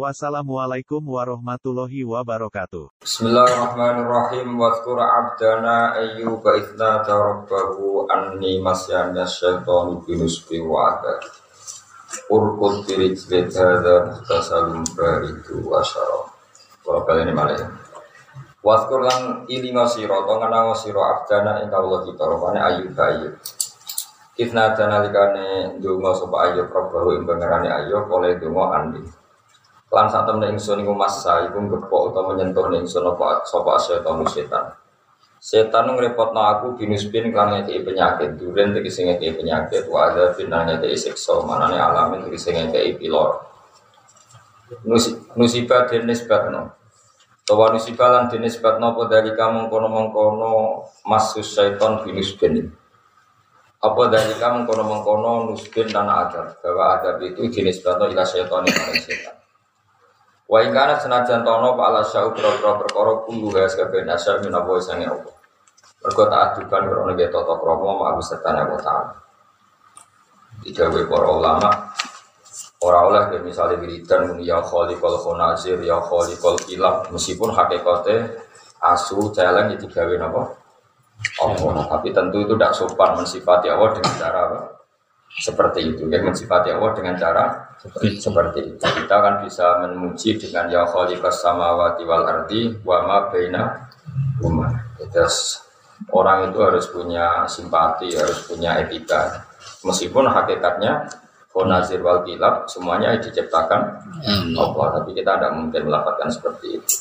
[0.00, 3.04] Wassalamualaikum warahmatullahi wabarakatuh.
[3.04, 4.56] Bismillahirrahmanirrahim.
[4.56, 11.20] Wadhkur abdana ayyub idna tarabbahu anni masyana syaitanu binusbi wa'ada.
[12.32, 15.84] Urkut birijlit hadha muhtasalun baridu wa.
[15.84, 17.68] Kalau kalian ini malah ya.
[18.64, 23.36] Wadhkur lan ilinga siro, to ngenango siro abdana ing kawula kita, rupane ayyub ayyub.
[24.40, 29.19] Idna dana likane dungo sopa ayyub rabbahu ing pangerane ayyub oleh dungo andi.
[29.90, 34.64] Lan saat temen ingsun iku masa iku ngepok utawa menyentuh ingsun apa sapa setan setan.
[35.40, 40.94] Setan ngrepotno aku binusbin kan ngekei penyakit, duren tegese ngekei penyakit, wa ada binan ngekei
[40.94, 43.40] siksa, manane alamin tegese ngekei pilor.
[45.34, 46.76] Nusibah den nisbatno.
[47.48, 50.52] Tawa nusibah lan den nisbatno apa dari kamu mengkono-mengkono
[51.08, 52.68] masus setan binusbin.
[53.80, 58.92] Apa dari kamu mengkono-mengkono nusbin dan adab, bahwa adab itu jenis batu ila setan yang
[58.92, 59.39] setan.
[60.50, 64.82] Wa ing kana senajan tono pak ala syau pro-pro perkara kulo gas kabeh nasar minawa
[64.82, 65.30] sange apa.
[66.02, 69.14] Mergo tak adukan karo nek tata krama mak serta nek taala.
[70.66, 71.70] Dijawe para ulama
[72.82, 78.42] ora oleh ya misalnya wiridan muni ya khaliqal khonazir ya khaliqal kilab meskipun hakikate
[78.82, 80.56] asu celeng itu digawe napa?
[81.44, 84.79] Allah, tapi tentu itu tidak sopan mensifati Allah dengan cara apa?
[85.38, 86.10] Seperti itu.
[86.10, 87.44] Ya mensifati Allah dengan cara
[87.78, 88.82] seperti, seperti itu.
[88.82, 93.86] Kita kan bisa memuji dengan ya khaliqas samawati wal ardi wa ma baina
[94.42, 94.74] huma.
[95.10, 95.62] Terus
[96.10, 99.46] orang itu harus punya simpati harus punya etika.
[99.86, 101.06] Meskipun hakikatnya
[101.50, 103.82] Khonazir wal kilab semuanya diciptakan
[104.54, 104.86] Allah.
[105.02, 106.96] Tapi kita tidak mungkin melakukan seperti itu.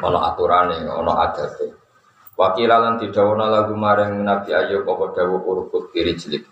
[0.00, 1.60] Ono aturan ono adat
[2.38, 6.46] Wakilalan didawana lagu maring Nabi Ayub apa dawu urkut kiri jelik.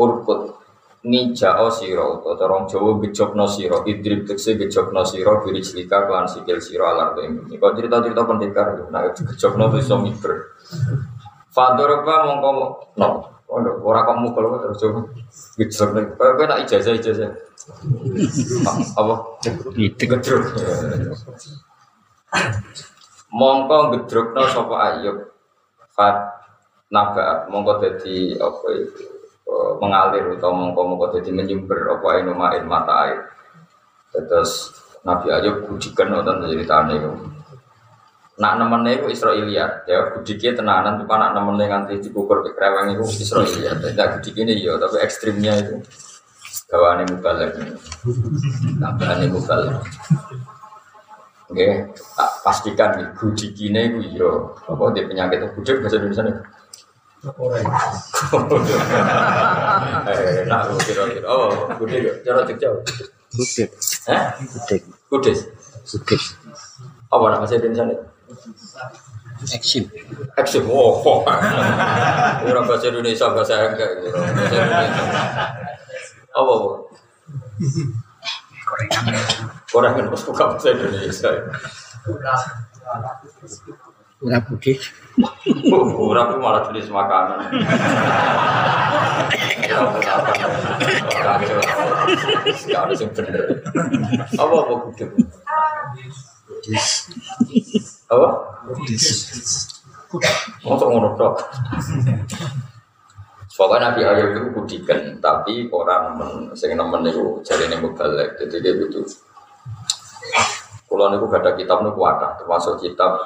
[0.00, 0.56] Urkut
[1.04, 6.56] o siro atau orang Jawa gejokno siro idrib tekse gejokno siro kiri jelika kelan sikil
[6.64, 7.56] siro alar tuh ini.
[7.60, 10.56] Kau cerita-cerita pendekar, nah gejokno tuh iso miber.
[11.52, 12.50] Fadoroba mongko
[12.96, 13.08] no,
[13.84, 15.00] orang kamu kalau terus coba
[15.60, 16.00] gejokno.
[16.16, 17.28] Kau kau nak ijazah ijazah.
[18.96, 19.14] Apa?
[19.76, 20.40] Itu gejok
[23.30, 25.18] mongko gedrukno sapa ayub?
[25.90, 26.16] Fat
[26.90, 29.02] nabaat mongko dadi apa itu?
[29.46, 33.20] E, mengalir atau mongko mongko dadi menyumber apa inu main mata air.
[34.10, 34.74] Terus
[35.06, 37.12] Nabi Ayub budikan nonton ceritane itu
[38.40, 39.86] nak nemene iku Israiliyat.
[39.86, 43.84] Ya budike tenanan cuma nak nemene nganti dikukur ke kreweng iku Israiliyat.
[43.84, 45.78] Tidak budikine ya tapi ekstrimnya itu.
[46.70, 47.54] Gawane mubalek.
[48.78, 49.78] Tambahannya mubalek
[51.50, 51.66] Oke,
[52.14, 56.36] tak pastikan nih gudikine gue yo apa dia penyakit gudik bahasa Indonesia nih.
[60.06, 61.26] Eh, nah, kira-kira.
[61.26, 62.78] Oh, gudik, cara cek jauh.
[63.34, 63.68] Gudik.
[64.06, 64.22] Eh?
[64.46, 64.82] Gudik.
[65.10, 65.38] Gudik.
[65.90, 66.22] Gudik.
[67.10, 67.98] Apa nama bahasa Indonesia nih?
[69.50, 69.84] Eksim.
[70.38, 70.64] Eksim.
[70.70, 71.26] Oh, kok.
[72.46, 73.90] Kira bahasa Indonesia bahasa enggak.
[74.06, 75.02] Bahasa Indonesia.
[76.30, 76.54] Apa?
[78.70, 79.20] Apa?
[79.74, 81.30] Orang kan harus buka bahasa Indonesia.
[84.20, 84.76] Ora budi.
[85.96, 87.40] Orang itu malah jenis makanan.
[92.68, 93.64] Ada yang bener.
[94.36, 95.10] Apa apa gudeg?
[98.12, 98.28] Apa?
[100.68, 101.34] Masuk ngono tok.
[103.60, 108.56] Pokoknya Nabi Ayub itu budikan, tapi orang men, sing nemen itu jadi ini mubalek, jadi
[108.56, 109.04] dia itu.
[110.88, 113.20] Kalau niku ada kitab niku ada, termasuk kitab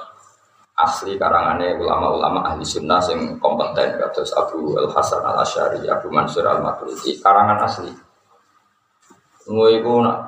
[0.74, 6.42] asli karangannya ulama-ulama ahli sunnah yang kompeten, kados Abu Al Hasan Al Ashari, Abu Mansur
[6.50, 7.94] Al Maturidi, karangan asli.
[9.46, 10.18] Ngono iku nak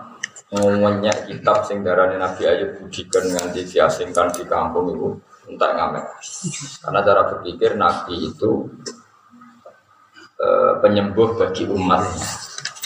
[0.55, 5.09] ngomongnya kitab sing darane Nabi Ayub budikan nganti diasingkan di kampung itu
[5.51, 6.07] entah ngamek.
[6.79, 8.71] Karena cara berpikir Nabi itu
[10.37, 12.05] Uh, penyembuh bagi umat.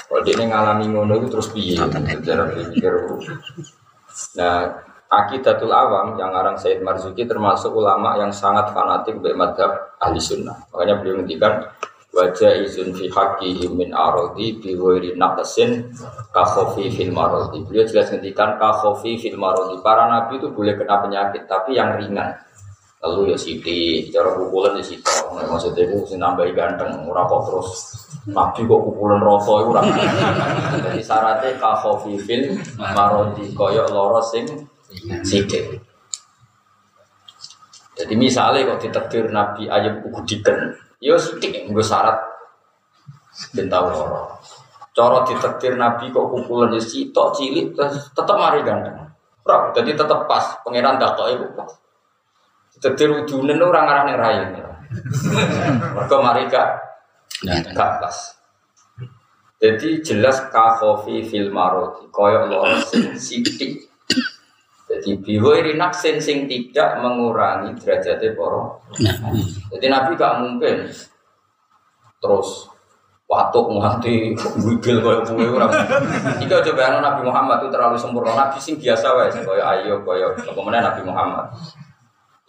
[0.06, 1.74] Kalau dia ngalami ngono itu terus piye?
[1.74, 2.94] Secara berpikir.
[4.38, 10.22] Nah, akidatul awam yang orang Said Marzuki termasuk ulama yang sangat fanatik dari madhab ahli
[10.22, 10.70] sunnah.
[10.70, 11.74] Makanya beliau menghentikan
[12.14, 15.90] wajah izin fi haqqi min arodi bi ghairi naqsin
[16.30, 17.66] ka khofi fil marodi.
[17.66, 19.82] Beliau jelas ngendikan ka khofi fil marodi.
[19.82, 22.30] Para nabi itu boleh kena penyakit tapi yang ringan.
[23.00, 25.08] Lalu ya siti, cara pukulan ya siti.
[25.32, 27.68] Maksudnya itu sing nambahi ganteng, ora kok terus
[28.28, 29.82] Nabi kok pukulan rasa itu ora.
[30.84, 34.44] Jadi syaratnya ka khafifin marodi koyok loro sing
[35.24, 35.80] sithik.
[37.96, 42.20] Jadi misalnya kok ditekdir Nabi Ayub kuku diken, ya sithik nggo syarat
[43.56, 44.36] ben tau loro.
[44.92, 47.72] Cara ditekdir Nabi kok pukulan ya sitok cilik
[48.12, 49.08] tetep mari ganteng.
[49.40, 51.72] Ora, jadi tetep pas pangeran dakoke iku pas.
[52.80, 54.36] Ditekdir udune ora ngarane rai.
[55.92, 56.80] Mergo mari gak
[57.76, 58.16] gak pas.
[59.60, 63.84] Jadi jelas kahofi fil maroti koyok loro sing sithik.
[64.88, 68.80] Jadi bihoiri naksin sing tidak mengurangi derajatnya poro.
[69.68, 70.88] Jadi Nabi gak mungkin
[72.16, 72.72] terus
[73.28, 74.32] watuk nganti
[74.64, 75.68] wigil koyo kowe ora.
[76.40, 78.32] Iki aja bayangno Nabi Muhammad itu terlalu sempurna.
[78.32, 81.52] Nabi sing biasa wae koyo ayo koyo kemudian Nabi Muhammad.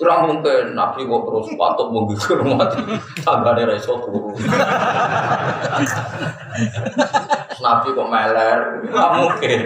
[0.01, 2.81] Ora mungkin Nabi kok terus watuk menggigil mati.
[3.21, 4.33] Tanggane ra iso turu.
[7.61, 8.59] Nabi kok meler,
[8.89, 9.59] nggak mungkin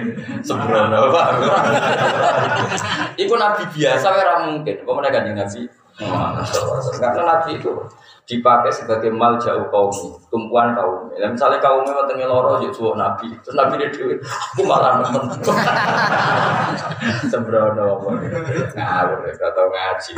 [0.43, 1.27] sembrono pak.
[3.15, 4.75] Iku Nabi biasa, ora mungkin.
[4.83, 5.61] Kok mereka kanjeng Nabi?
[6.99, 7.71] Karena Nabi itu
[8.25, 9.93] dipakai sebagai mal jauh kaum
[10.33, 11.13] tumpuan kaum.
[11.13, 15.23] Ya, misalnya kaumnya wonten loro yo suwuk Nabi, terus Nabi dia dhewe aku malah nemen.
[17.31, 18.01] Sembrono
[18.73, 20.13] ngawur gak tau ngaji.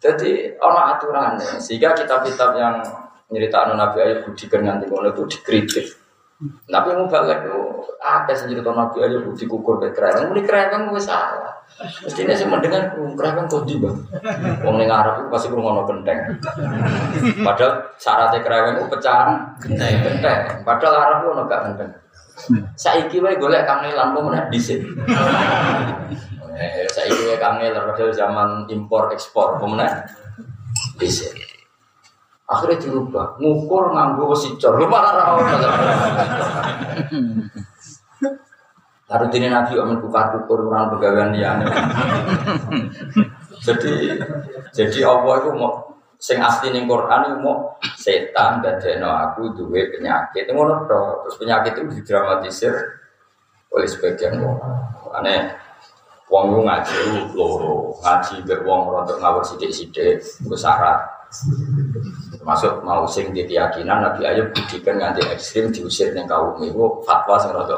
[0.00, 0.30] Jadi
[0.60, 2.80] orang aturannya, sehingga kitab-kitab yang
[3.28, 5.86] nyeritakno Nabi Ayub budikan nganti ngono itu dikritik.
[6.68, 7.55] Nabi Mubalek itu
[8.00, 11.54] apa sih cerita Nabi Ayub dikukur ke kerajaan, ini kerajaan gue salah.
[11.76, 13.96] Mestinya sih mendengar kerajaan kau di bang.
[14.64, 16.18] Wong ning Arab itu pasti ngono genteng.
[17.42, 19.28] Padahal syaratnya kerajaan itu pecahan
[19.58, 19.94] genteng.
[20.04, 20.40] genteng.
[20.62, 21.90] Padahal Arab itu gak genteng.
[22.76, 24.84] Saiki wae golek kangelan kok meneh dhisik.
[26.56, 29.88] Eh, saiki wae kangelan padahal zaman impor ekspor meneh
[31.00, 31.55] dhisik.
[32.46, 34.78] Akhirnya dirubah, ngukur nganggo wesi cor.
[34.78, 35.50] Lu malah ra ono.
[39.06, 40.98] Harus ini Nabi om kukar kukur orang
[41.30, 41.54] dia.
[43.66, 44.18] jadi
[44.74, 50.50] jadi Allah itu mau sing asli ning Quran itu mau setan dadekno aku duwe penyakit.
[50.50, 51.02] Ngono to.
[51.22, 52.74] Terus penyakit itu didramatisir
[53.70, 54.90] oleh sebagian orang.
[55.14, 55.54] Aneh
[56.26, 61.15] wong lu ngaji loro, ngaji mbek wong rontok ngawur iku syarat.
[62.36, 67.36] Termasuk mau sing di keyakinan Nabi Ayub budikan nganti ekstrim diusir ning kaum itu fatwa
[67.36, 67.76] sing rada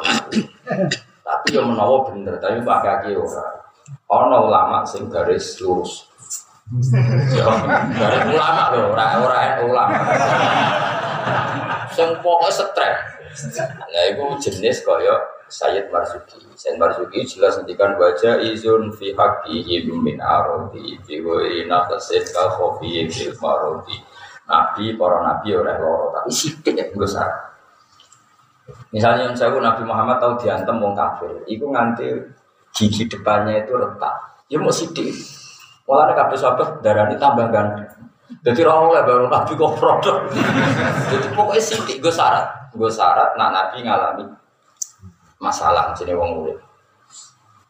[1.28, 3.44] Tapi yang menawa bener, tapi pakai kaki ora.
[4.08, 6.08] Ono ulama sing garis lurus.
[7.36, 7.44] Ya,
[7.96, 9.98] garis ulama lho, ora ora ulama.
[11.92, 12.96] Sing pokoke stres.
[13.60, 16.38] Nah, itu jenis kaya Sayyid Marzuki.
[16.54, 23.08] Sayyid Marzuki jelas ngendikan wajah izun fi haqqihim min arodi fi ghairi naqsin ka khofi
[23.08, 23.96] fil marodi.
[24.48, 27.28] Nabi, para nabi oleh loro, tapi sidik ya besar.
[28.88, 32.16] Misalnya yang saya Nabi Muhammad tahu diantem wong kafir, itu nganti
[32.72, 34.16] gigi depannya itu retak.
[34.48, 35.12] Ya mau sidik.
[35.84, 37.92] Malah kabeh sahabat darah ini tambah ganteng.
[38.40, 40.16] Jadi orang oleh baru Nabi kok produk.
[41.12, 44.24] Jadi pokoknya sidik gue syarat, gue syarat nak Nabi ngalami
[45.38, 46.58] masalah jadi wong urip.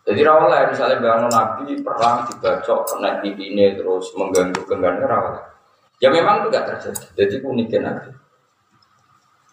[0.09, 5.45] Jadi rawalnya misalnya bangun Nabi perang dibacok kena ini terus mengganggu genggamnya rawalnya.
[6.01, 7.05] Ya memang itu gak terjadi.
[7.13, 8.11] Jadi uniknya Nabi.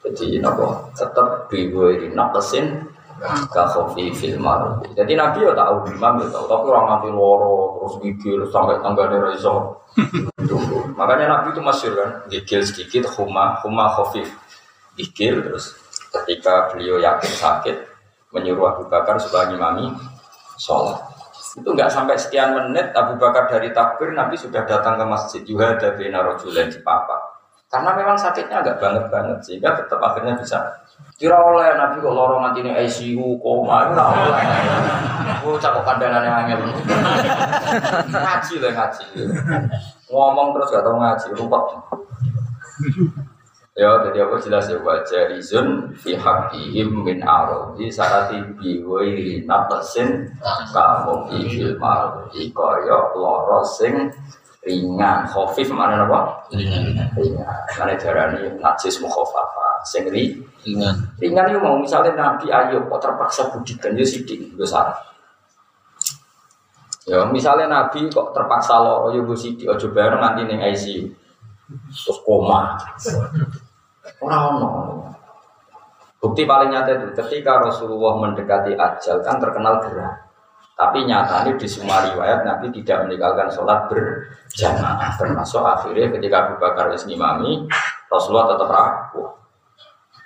[0.05, 2.87] Jadi nopo tetap ini nakesin
[3.51, 4.79] kasofi filmar.
[4.95, 9.17] Jadi Nabi ya tahu imam ya tahu, tapi orang nanti loro terus gigil sampai tanggane
[9.19, 9.81] raiso.
[10.95, 14.31] Makanya Nabi itu masyur kan, gigil sedikit, huma huma khofif,
[14.95, 15.75] gigil terus
[16.11, 17.94] ketika beliau yakin sakit
[18.35, 19.95] menyuruh Abu Bakar supaya ngimami
[20.59, 20.99] sholat.
[21.55, 25.95] Itu nggak sampai sekian menit Abu Bakar dari takbir Nabi sudah datang ke masjid Yuhada
[25.95, 27.15] bin Rajulan di Papa.
[27.71, 30.59] Karena memang sakitnya agak banget banget sehingga tetap akhirnya bisa
[31.15, 34.43] Kira oleh Nabi kok lorong nanti ini ICU koma itu oleh.
[35.39, 36.59] Aku cakap kandangannya angel.
[38.11, 39.05] ngaji lah ngaji.
[40.11, 41.63] Ngomong terus gak tau ngaji, rumput.
[43.75, 44.79] Ya, jadi apa jelas ya?
[44.79, 50.31] Wajah rizun fi haqqihim min arodi sarati bi wairi natasin
[50.71, 54.07] kamu fil marodi kaya loro sing
[54.63, 55.27] ringan.
[55.27, 56.47] Khafif mana apa?
[56.55, 57.51] Ringan ringan.
[57.75, 59.83] Mana darani najis mukhafafa.
[59.83, 60.95] Sing ri ringan.
[61.19, 63.91] Ringan itu mau misalnya nabi ayub kok terpaksa budikan?
[63.99, 64.55] Ya sidik.
[64.55, 64.95] Besar
[67.03, 69.67] ya misalnya nabi kok terpaksa loro ya sidik.
[69.67, 71.25] Ojo bareng nanti neng ICU
[71.65, 72.77] terus koma
[74.23, 74.69] Orang ono.
[76.21, 80.25] Bukti paling nyata itu ketika Rasulullah mendekati ajal kan terkenal gerah.
[80.75, 85.15] Tapi nyatanya di semua riwayat Nabi tidak meninggalkan sholat berjamaah.
[85.15, 87.63] Termasuk akhirnya ketika Abu Bakar ngimami,
[88.11, 89.31] Rasulullah tetap rawuh.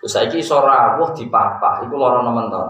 [0.01, 2.63] Terus saya iso rawuh di papa, itu lorong nemen to.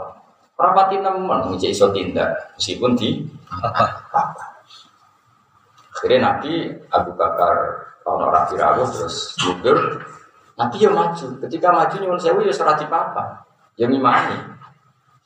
[0.59, 3.23] Rapati nemen ngisi iso tindak meskipun di
[4.11, 4.59] papa.
[5.95, 7.55] Akhirnya Nabi Abu Bakar
[8.03, 9.77] kalau orang dirawuh terus mundur,
[10.59, 11.27] Nabi ya maju.
[11.47, 13.47] Ketika maju nyuwun sewu ya serati papa,
[13.79, 14.35] ya ngimami.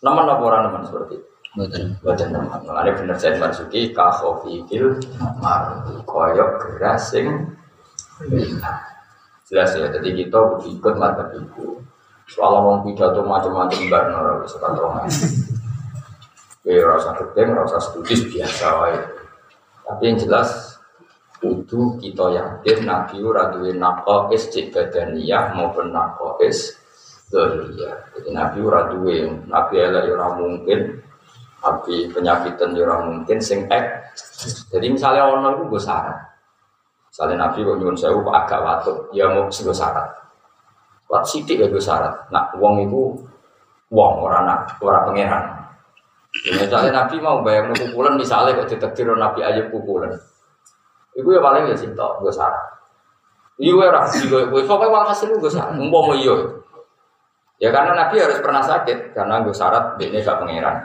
[0.05, 1.27] Nemen apa orang nemen seperti itu?
[1.53, 2.33] Betul.
[2.33, 4.97] Nama, makanya bener saya Marzuki kahofi fil
[5.37, 7.53] mar koyok gerasing
[9.45, 9.89] jelas ya.
[9.93, 11.81] Jadi kita ikut mata ibu.
[12.25, 15.05] Soal ngomong pidato macam-macam enggak nora bisa kantongan.
[16.65, 18.97] Ya rasa gedeng, rasa studis biasa wae.
[19.83, 20.72] Tapi yang jelas
[21.43, 26.79] itu kita yakin Nabi ora duwe naqais cek badaniyah maupun naqais
[27.27, 27.95] dzahiriyah.
[28.15, 30.79] Jadi Nabi ora duwe, Nabi elek ya ora mungkin
[31.63, 33.67] tapi penyakitan ya ora mungkin sing.
[34.71, 36.17] Jadi misalnya ono iku gue syarat.
[37.07, 40.07] Misalnya Nabi kok nyuwun sewu agak watuk, ya mau sing syarat.
[41.07, 42.29] Wat sidik ya gue syarat.
[42.31, 43.15] Nak wong iku
[43.91, 45.63] wong ora nak ora pangeran.
[46.43, 50.09] Ya, Misalnya Nabi mau bayang pukulan, misalnya kok ditekdir Nabi Ayub pukulan.
[51.13, 52.65] Iku ya paling ya cinta, gue syarat.
[53.61, 55.77] Iya ora sih gue, gue pokoknya walhasil gue syarat.
[55.77, 56.35] Umpama iya.
[57.61, 60.77] Ya karena Nabi harus pernah sakit karena gue syarat dia gak pangeran.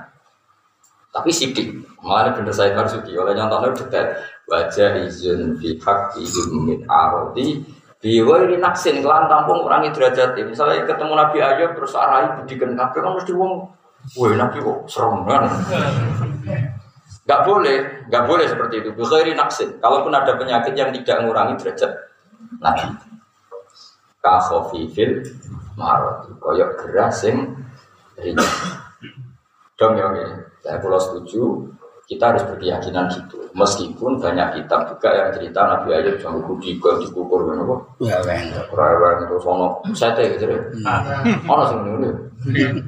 [1.08, 1.72] Tapi sidik,
[2.04, 4.06] malah bener saya Marzuki oleh nyontohnya detail
[4.46, 7.64] wajah izin fi hak izin min arodi
[7.98, 13.12] biwari naksin kelan tampung kurangi derajat misalnya ketemu Nabi Ayub terus arai budikan kabeh kan
[13.18, 13.66] mesti wong
[14.14, 15.44] woi Nabi kok serem kan
[17.28, 18.90] Gak boleh, gak boleh seperti itu.
[18.96, 19.76] Bukhari naksin.
[19.84, 21.92] Kalaupun ada penyakit yang tidak mengurangi derajat
[22.56, 22.88] Nabi.
[24.24, 25.28] Kahofifil
[25.76, 26.32] marot.
[26.40, 27.52] Koyok gerasing
[28.16, 28.48] ringan.
[29.76, 30.24] Dong ya, oke.
[30.64, 31.68] Saya pulau setuju.
[32.08, 33.36] Kita harus berkeyakinan gitu.
[33.52, 37.76] Meskipun banyak kitab juga yang cerita Nabi Ayub sama kudi ke dikukur kan apa?
[38.00, 38.48] Ya, ben.
[38.72, 40.60] Rewel itu sono sete gitu deh.
[41.44, 42.10] Ono sing ngene.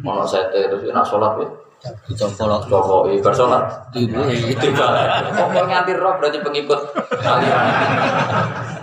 [0.00, 1.49] Ono sete terus nak sholat ya.
[1.80, 3.64] Toko ibar sholat.
[3.96, 5.32] ibu Itu balik.
[5.32, 6.80] Kok nganti roh berarti pengikut
[7.25, 7.66] aliran.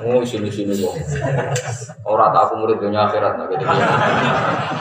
[0.02, 0.98] Oh sini sini kok.
[2.10, 3.62] Orang tak aku murid dunia akhirat nah gitu.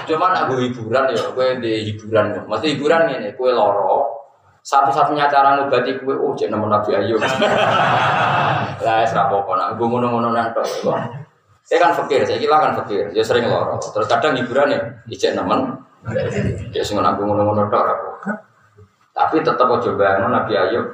[0.09, 2.41] Cuman aku hiburan ya, gue di hiburan.
[2.49, 4.25] Masih hiburan ini, gue loro.
[4.65, 7.21] Satu-satunya cara ngobati gue, oh cek nama Nabi Ayub.
[8.81, 10.65] Lah, serapoko nak gue ngono-ngono nanto.
[11.67, 13.11] Saya kan fakir, saya kira kan fakir.
[13.11, 13.77] Dia sering loro.
[13.77, 14.81] Terus kadang hiburan ya,
[15.11, 15.85] ijek nemen.
[16.71, 18.11] Dia sing aku ngono-ngono tok apa.
[19.17, 20.87] Tapi tetap aja bayangno Nabi Ayub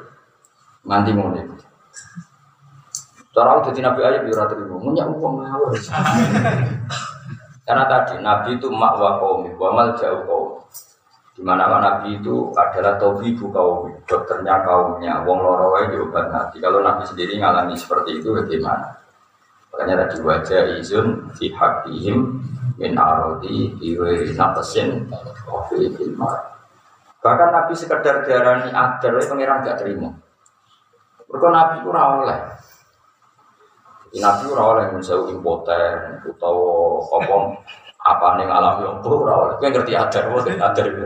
[0.87, 1.57] nganti ngono iku.
[3.33, 5.73] Cara aku jadi Nabi Ayub ya ora terima, munyak wong ngawur.
[7.67, 10.61] Karena tadi Nabi itu mak wa qaumi, wa mal jauh qaum.
[11.33, 16.61] Di mana Nabi itu adalah tabibu kaum, dokternya kaumnya, wong loro wae diobat Nabi.
[16.61, 19.01] Kalau Nabi sendiri ngalami seperti itu bagaimana?
[19.73, 22.37] Makanya tadi wajah izun fi haqqihim
[22.79, 25.09] min arodi iwe nafasin
[25.69, 26.37] fi filmar.
[27.23, 30.11] Bahkan Nabi sekedar diarani adar, pangeran gak terima.
[31.31, 32.39] Mereka Nabi itu ora oleh.
[34.19, 37.37] Nabi ora oleh menjauh impoten utawa apa
[38.03, 39.55] apa ning alam yang ora oleh.
[39.57, 41.05] Kowe ngerti adar, apa adar itu.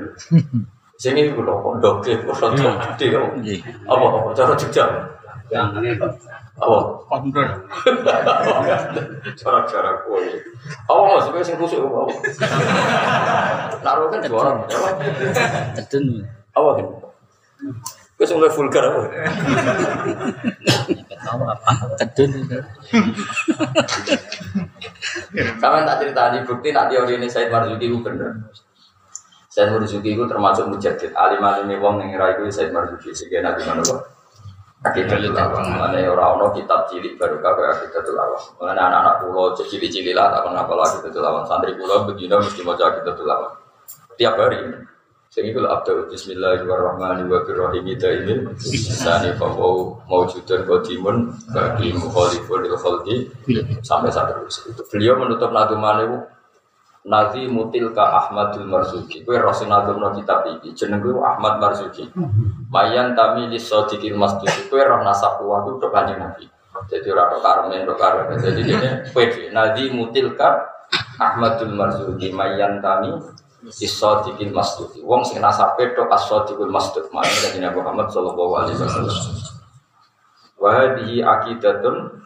[0.96, 3.60] Sing iki lho kok ndoke kok rada gede.
[3.84, 4.56] Apa apa cara
[6.56, 6.64] Jogja.
[6.64, 6.78] Apa?
[9.40, 10.24] Cara-cara kowe.
[10.88, 12.00] Mas kowe sing kusuk apa?
[13.84, 14.64] Naruh kan juara.
[15.76, 16.24] Tedun.
[16.56, 16.86] Apa kan?
[18.16, 19.00] Kowe sing vulgar apa?
[21.20, 21.70] Tahu apa?
[22.00, 22.32] Tedun.
[25.60, 28.48] Kapan tak cerita di bukti nak teori ini Said Marzuki itu bener.
[29.52, 31.12] Said Marzuki itu termasuk mujadid.
[31.12, 33.12] Alim alim wong yang ngira itu Said Marzuki.
[33.12, 33.84] Sehingga nabi mana
[34.86, 35.64] Akidatul awam.
[35.74, 38.42] Mana orang orang kitab cilik baru kau akidatul awam.
[38.62, 41.42] Mana anak-anak pulau cilik cilik lah tak kenapa lagi akidatul awam.
[41.46, 43.52] Santri pulau begini mesti mau jadi akidatul awam.
[44.14, 44.60] Tiap hari.
[45.26, 48.34] Sehingga kalau Abdul Bismillahirrahmanirrahim kita ini
[48.72, 53.16] Sani kau mau judul Qadimun Bagi mukhalifun il khalqi
[53.84, 56.16] Sampai saat itu Beliau menutup naduman itu
[57.06, 59.22] Nazi mutil ka Ahmadul Marzuki.
[59.22, 60.74] Kue Rasul nadum no kitab ini.
[60.74, 62.10] Jeneng gue Ahmad Marzuki.
[62.66, 64.50] Mayan tami li sodikil masjid.
[64.66, 66.50] Kue roh nasab kuah itu kanjeng Nabi.
[66.86, 70.66] Jadi orang karmen, orang karmen Jadi ini pede Nazi mutil ka
[71.22, 72.34] Ahmadul Marzuki.
[72.34, 73.14] Mayan tami
[73.66, 74.86] Isodiqil masjid.
[75.02, 77.02] Wong sing nasabe tok asodiqul masjid.
[77.10, 79.18] Makanya dari Nabi Muhammad sallallahu alaihi wasallam.
[80.54, 82.22] Wa hadhihi aqidatun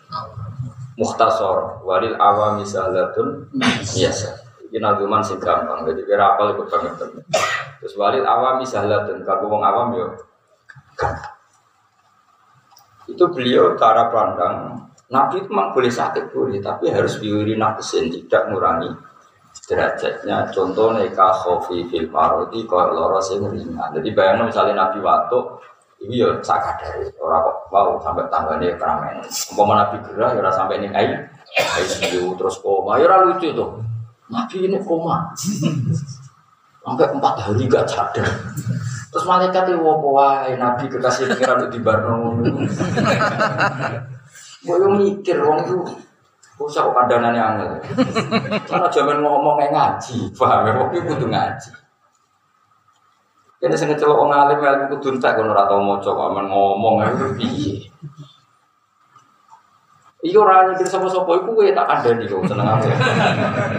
[1.00, 1.80] mukhtasar.
[1.80, 4.39] Walil awami sahlatun biasa.
[4.70, 5.82] Iki nazuman sing gampang.
[5.82, 6.94] Jadi kira apal ikut banget.
[7.82, 10.06] Terus walil awami sahlatun kanggo wong awam yo
[13.10, 18.46] Itu beliau cara pandang Nabi itu memang boleh sakit boleh, tapi harus diwiri nafsin tidak
[18.46, 18.94] mengurangi
[19.66, 20.46] derajatnya.
[20.54, 23.90] Contohnya khofi fil kalau loro sing ringan.
[23.90, 25.38] Jadi bayangin misalnya Nabi waktu
[26.06, 29.18] ini ya sakit dari orang kok mau sampai tangganya keramen.
[29.50, 31.26] Umpama Nabi gerah ya sampai ini air,
[31.58, 31.86] air
[32.38, 33.89] terus koma, ya lucu tuh.
[34.30, 35.34] Nabi ini koma.
[36.80, 38.24] Sampai empat hari gak sadar.
[39.10, 42.38] Terus malaikat itu wah, Nabi kekasih pengiran di Barno.
[44.64, 45.76] Gue mikir wong itu
[46.60, 47.72] usah kok kandangannya angel.
[48.68, 50.72] Karena zaman ngomong ngaji, paham ya?
[50.76, 51.70] Wong kudu ngaji.
[53.60, 57.76] Ini sing celok wong alim ilmu kudu entek kono ora amen ngomong itu piye.
[60.20, 62.92] Iya ora nyikir sapa-sapa iku kowe tak kandhani kok seneng aku.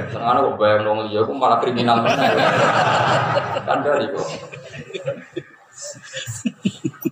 [0.09, 2.33] Seneng aku kok bayang wong liya aku malah kriminal meneh.
[3.61, 4.27] Kandhani kok.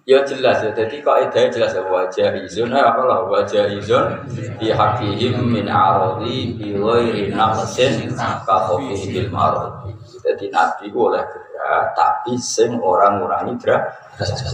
[0.10, 4.26] Ya jelas ya, jadi kaidah jelas ya wajah izun, eh, apa lah wajah izun
[4.58, 9.94] di hakihim min arodi bi ghairi nafsin ka khofi bil marodi.
[10.26, 13.86] Jadi nabi boleh gerak, tapi sing orang ngurangi gerak.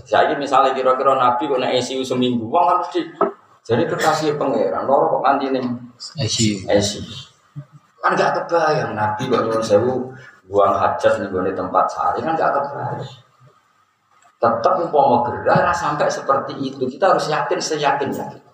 [0.04, 3.08] Saya misalnya kira-kira nabi kok naik ICU seminggu, wong harus di
[3.66, 5.66] jadi kekasih pangeran, loro kok nganti nih
[6.22, 6.70] ICU.
[6.70, 7.02] ICU.
[7.98, 10.14] Kan gak kebayang nabi kok nyuruh sewu
[10.46, 13.02] buang hajat nih tempat sehari kan gak kebayang.
[14.38, 16.86] Tetap mau gerah sampai seperti itu.
[16.86, 18.46] Kita harus yakin seyakin yakin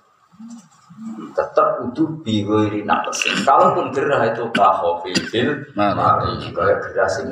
[1.31, 5.17] tetap itu biwiri nafsin kalaupun gerah itu kahofil
[5.73, 7.31] mari kayak gerah sing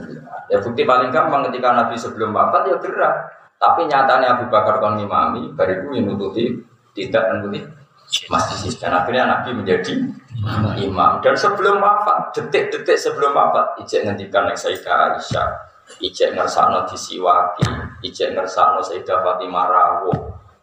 [0.50, 3.16] ya bukti paling gampang ketika Nabi sebelum wafat ya gerah.
[3.60, 6.48] Tapi nyatanya Abu Bakar kon imami bariku yang nututi
[7.08, 7.64] tidak menututi
[8.28, 9.94] masjid dan akhirnya Nabi menjadi
[10.82, 11.12] imam.
[11.22, 15.48] Dan sebelum wafat detik-detik sebelum wafat ijek ngendikan yang Sayyidah Aisyah.
[16.00, 17.66] Ijek ngersakno disiwaki,
[18.06, 20.14] ijek ngersakno Sayyidah Fatimah Rawo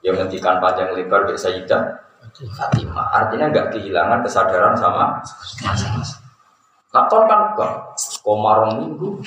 [0.02, 1.83] yang ngendikan panjang lebar ke Sayyidah
[2.55, 3.07] Fatimah.
[3.14, 5.19] Artinya nggak kehilangan kesadaran sama
[5.62, 6.26] masa-masa.
[6.95, 7.52] Katon kan
[8.26, 9.23] kok komarong minggu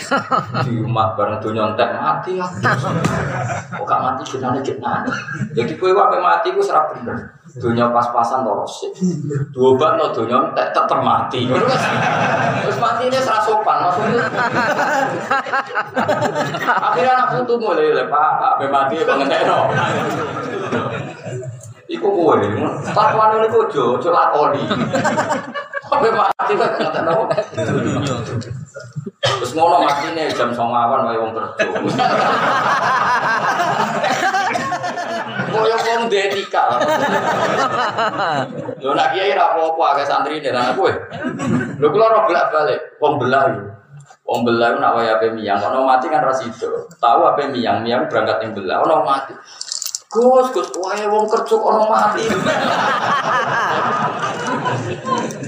[0.68, 2.44] di umat bareng dunia entek mati ya.
[3.72, 5.08] Kok gak mati jenane jenane.
[5.56, 7.16] Jadi kowe wae mati ku serap bener.
[7.64, 8.92] Dunia pas-pasan terus.
[9.56, 11.48] Dua ban no dunia entek tetep mati.
[11.48, 14.28] Terus mati ini serah sopan maksudnya.
[16.68, 19.72] Akhirnya anak putu mulai lepak, mati pengentekno.
[21.88, 22.36] Iku kowe,
[22.92, 24.62] lakuan ini kojo, ojo lakoni.
[25.90, 27.34] Sampai mati kan kata nopo.
[29.20, 31.66] Terus ngono nih jam songawan wae wong kerja.
[35.50, 36.78] Koyo wong detika.
[38.78, 40.94] Yo nak kiai ra apa-apa agak santri nih anak kowe.
[41.82, 43.64] Lho kula ora bolak-balik, wong belah yo.
[44.30, 46.86] Wong belah nak wae ape miyang, ono mati kan rasido.
[47.02, 49.34] Tahu ape miyang, miyang berangkat yang belah, ono mati.
[50.10, 52.24] Gus, Gus, wae wong kerja ono mati.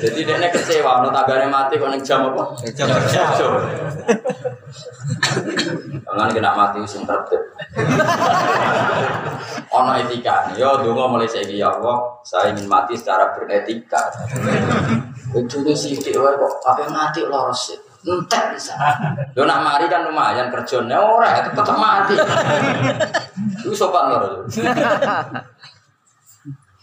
[0.02, 2.58] Jadi dia kecewa, no tagare mati kok neng jam apa?
[2.74, 3.38] Jam kerja.
[6.02, 7.38] Jangan kena mati sing tertib.
[9.72, 14.10] Ono etika, yo donga mulai saiki ya Allah, saya ingin mati secara beretika.
[15.38, 17.78] Itu sih wae kok apa mati loros sih.
[18.02, 18.74] Entek bisa.
[19.38, 22.18] Yo nak mari kan lumayan kerjanya ora tetep mati.
[23.62, 24.42] Itu sopan lho.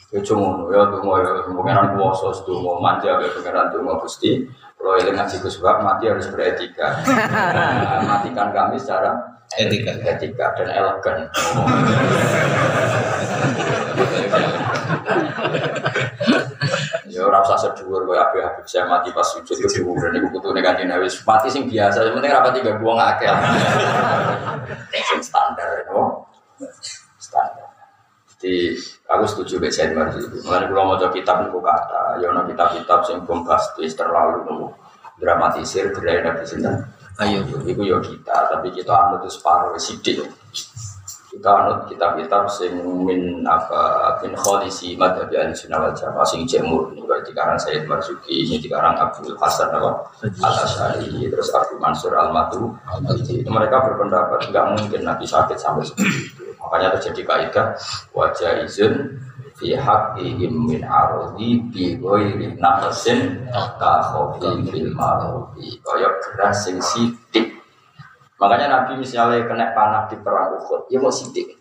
[0.09, 4.49] Ya cuma ya tunggu ya pengiran kuasa tunggu manja ya pengiran tunggu gusti.
[4.79, 7.03] Kalau yang ngaji kesuka mati harus beretika.
[7.05, 9.11] Nah, matikan kami secara
[9.57, 9.97] Etika.
[10.05, 11.19] etika dan elegan.
[17.09, 20.61] Ya ora usah sedhuwur koyo Habib Habib saya mati pas sujud ke dhuwur niku putune
[20.61, 23.33] kanjeng Nabi mati sing biasa yang penting rapati gak wong akeh.
[24.93, 26.29] Sing standar no.
[28.39, 28.71] Jadi
[29.11, 29.59] aku setuju
[29.99, 30.39] Marzi itu.
[30.47, 34.69] Mulai kalau mau kitab niku kata, ya ono kitab-kitab sing bombastis terlalu nunggu
[35.19, 36.79] dramatisir gerai Nabi sinten.
[37.19, 37.43] Ayo.
[37.67, 40.23] Iku yo kita, tapi kita anut itu separuh sidik.
[41.35, 46.95] Kita anut kitab-kitab sing min apa bin kholisi madhabi ahli sunnah wal jamaah sing jemur
[46.95, 52.17] ini berarti karang Sayyid Marzuki ini dikarang Abdul Hasan apa Al Asyari terus Abu Mansur
[52.17, 52.73] Al Matu
[53.13, 57.67] itu mereka berpendapat nggak mungkin Nabi sakit sampai itu makanya terjadi kaidah
[58.13, 59.19] wajah izin
[59.59, 65.79] fi haqqihim min ardi bi ghairi naqsin ka khofi fil mardi.
[65.83, 67.59] Kaya geras sing sithik
[68.39, 71.59] makanya Nabi misalnya kena panah di perang Uhud ya mau sithik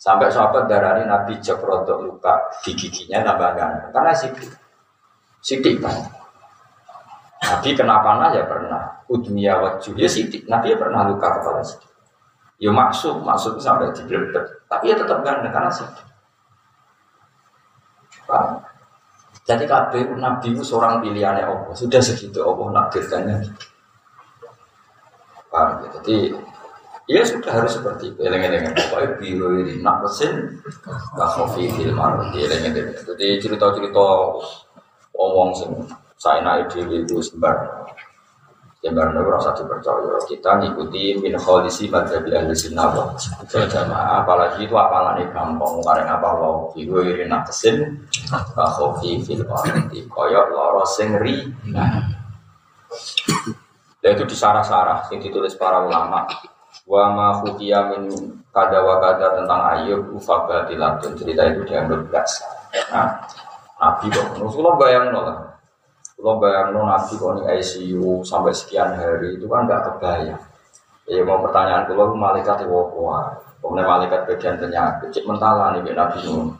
[0.00, 3.92] sampai sahabat darani Nabi rodok luka di giginya tambah ganteng.
[3.92, 4.48] Karena sithik
[5.44, 6.08] sithik banget
[7.44, 8.84] Nabi kena panah ya pernah.
[9.08, 11.87] Udmiya wajah ya sithik Nabi ya pernah luka kepala sithik
[12.58, 14.66] Ya maksud, maksud sampai digrebek.
[14.66, 15.70] Tapi ya tetap ganteng karena.
[18.26, 18.60] Paham?
[19.48, 21.72] Jadi kabeh nabi itu seorang pilihannya Allah.
[21.72, 23.48] Sudah segitu Allah nakdirkannya.
[25.48, 25.86] Paham?
[25.96, 26.36] Jadi
[27.08, 28.20] ya sudah harus seperti itu.
[28.20, 30.60] Eleng-eleng pokoknya biru ini nak mesin
[31.16, 32.42] kafofi fil mardi.
[32.42, 32.92] Eleng-eleng.
[33.06, 34.06] Jadi cerita-cerita
[35.16, 35.70] omong sing
[36.18, 37.86] saya naik dewi itu sembar.
[38.78, 40.14] Sembar itu rasa dipercaya.
[40.22, 44.22] Kita ngikuti min kholisi madhabi ahli sunnah wal jamaah.
[44.22, 45.82] Apalagi itu apalane gampang.
[45.82, 48.06] Karena apa wow biru ini nak mesin
[48.54, 50.06] kafofi fil mardi.
[50.06, 51.42] Koyok loro sing ri.
[53.98, 56.30] Ya itu disarah-sarah yang ditulis para ulama.
[56.86, 58.06] Wa ma khufiya min
[58.54, 62.46] kada wa kada tentang Ayub ufabatilatun cerita itu dianggap biasa.
[62.94, 63.26] Nah,
[63.78, 65.47] Nabi kok, Rasulullah bayang lah.
[66.18, 70.42] Kalau bayang Nabi kok nih ICU sampai sekian hari itu kan nggak kebayang.
[71.06, 73.38] Ya mau pertanyaan kalau malaikat itu apa?
[73.62, 76.58] Kemudian malaikat bagian penyakit, cek mentala nih Nabi Nuh.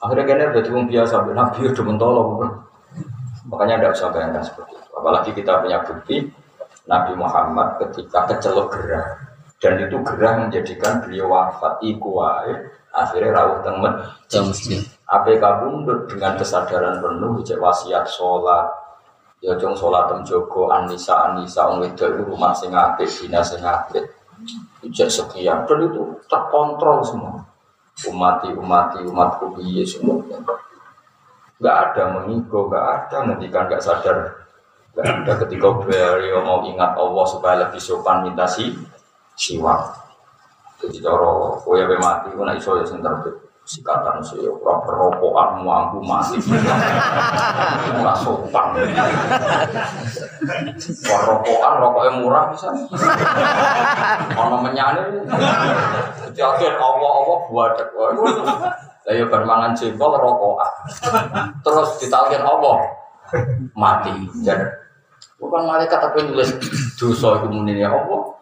[0.00, 2.22] Akhirnya kayaknya udah cuma biasa, Nabi udah mentolo.
[3.46, 4.90] Makanya tidak usah bayangkan seperti itu.
[4.96, 6.16] Apalagi kita punya bukti
[6.88, 9.06] Nabi Muhammad ketika kecelok gerah
[9.60, 12.52] dan itu gerah menjadikan beliau wafat iku wae
[12.96, 13.92] akhirnya rawuh temen.
[15.06, 18.85] APK bundut dengan kesadaran penuh wasiat sholat
[19.44, 21.84] ya jong sholat tem jogo anisa anisa wong
[22.24, 24.16] rumah sing apik dina sing apik.
[24.92, 25.64] Sekian.
[25.64, 27.40] Dan itu terkontrol semua.
[28.04, 30.20] Umati umati umatku piye semua.
[31.56, 34.44] Nggak ada mengigo nggak ada ngendikan nggak sadar.
[34.92, 38.76] Nggak ada ketika beliau mau ingat Allah supaya lebih sopan minta si
[39.32, 39.96] siwak.
[40.76, 43.00] Jadi cara kowe ape mati ku nek iso ya sing
[43.66, 46.38] sikatan sih ora perokokan mampu mati.
[47.98, 48.78] Ora sopan.
[51.10, 52.70] Wah rokokan rokoknya murah bisa.
[54.38, 55.26] Ono menyane
[56.30, 57.74] jadi akhir Allah Allah buat
[59.06, 60.72] lah ya bar mangan jengkol rokokan.
[61.66, 62.86] Terus ditalkin Allah.
[63.74, 64.14] Mati.
[64.46, 64.62] Dan
[65.42, 66.54] bukan malaikat tapi nulis
[66.94, 68.35] dosa itu muni Allah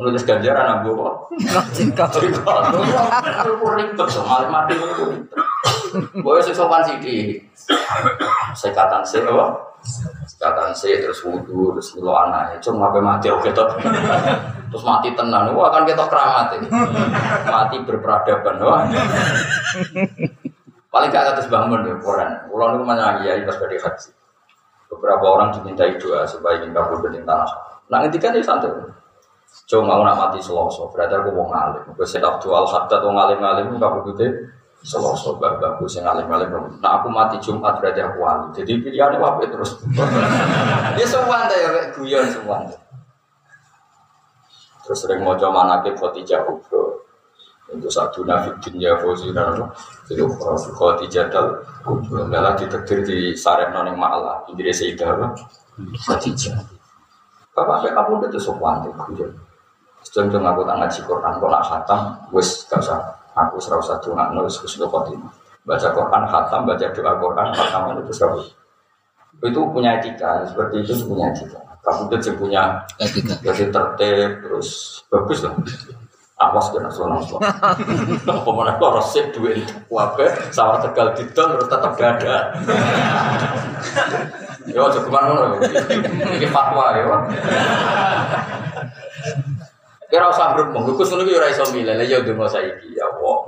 [0.00, 1.14] nulis ganjaran abu kok
[1.76, 2.08] Jengkol.
[3.44, 5.36] Aku ribet soal mati itu ribet.
[6.24, 7.36] Boleh sih sopan sih di
[8.56, 9.76] sekatan sih apa?
[10.24, 12.56] Sekatan sih terus wudhu terus milo anaknya.
[12.64, 13.68] Cuma apa mati oke toh.
[14.72, 15.52] Terus mati tenan.
[15.52, 16.56] Wah kan kita keramat.
[17.44, 18.56] Mati berperadaban.
[18.64, 18.88] Wah.
[20.90, 22.50] Paling gak atas bangun deh Quran.
[22.50, 24.10] Quran itu mana ya pas dari haji.
[24.90, 27.50] Beberapa orang dimintai doa supaya ingin kabur dari tanah.
[27.90, 28.74] Nah ketika dia santai.
[29.70, 31.94] Cuma mau nak mati seloso, berarti aku mau ngalim.
[31.94, 34.50] Gue sedap jual hadat, mau ngalim-ngalim, gak begitu
[34.82, 36.80] seloso, bagus yang ngalim-ngalim.
[36.80, 38.48] Nah aku mati Jumat berarti aku wali.
[38.56, 39.78] Jadi pilihannya apa terus?
[40.96, 42.64] Dia semua anda ya, guyon semua.
[44.82, 47.06] Terus sering mau coba manakib Khotijah Kubro.
[47.70, 49.70] Untuk satu nafid dunia fosi dan apa?
[50.10, 50.26] Itu
[50.74, 52.26] Khotijah dal Kubro.
[52.26, 54.42] Malah ditekdir di sarep noning malah.
[54.50, 55.26] Inggris Sayyidah apa?
[56.08, 56.79] Khotijah.
[57.50, 59.30] Bapak sampai kamu itu sopan tuh guyon.
[60.00, 62.00] Sedang aku tak ngaji Quran, kok nak khatam,
[62.32, 63.00] wes gak usah.
[63.36, 65.20] Aku serau satu nggak nulis ke khotim.
[65.62, 68.40] Baca Quran, khatam, baca doa Quran, khatam itu serau.
[69.44, 71.60] Itu punya etika, seperti itu punya etika.
[71.80, 73.40] Kamu itu punya Etika.
[73.40, 75.56] jadi tertib, terus bagus lah.
[76.40, 77.52] Awas kena suara suara.
[78.24, 79.60] Pemenang kok resip duit
[79.92, 82.36] wabe, sawah tegal didol terus tetap gak ada.
[84.68, 85.56] Yo, aja ke mana
[86.36, 87.16] Ini fatwa ya.
[90.10, 91.94] Kira usah Gus ngono ki ora iso milih.
[91.94, 93.38] Lah ya donga saiki ya Allah.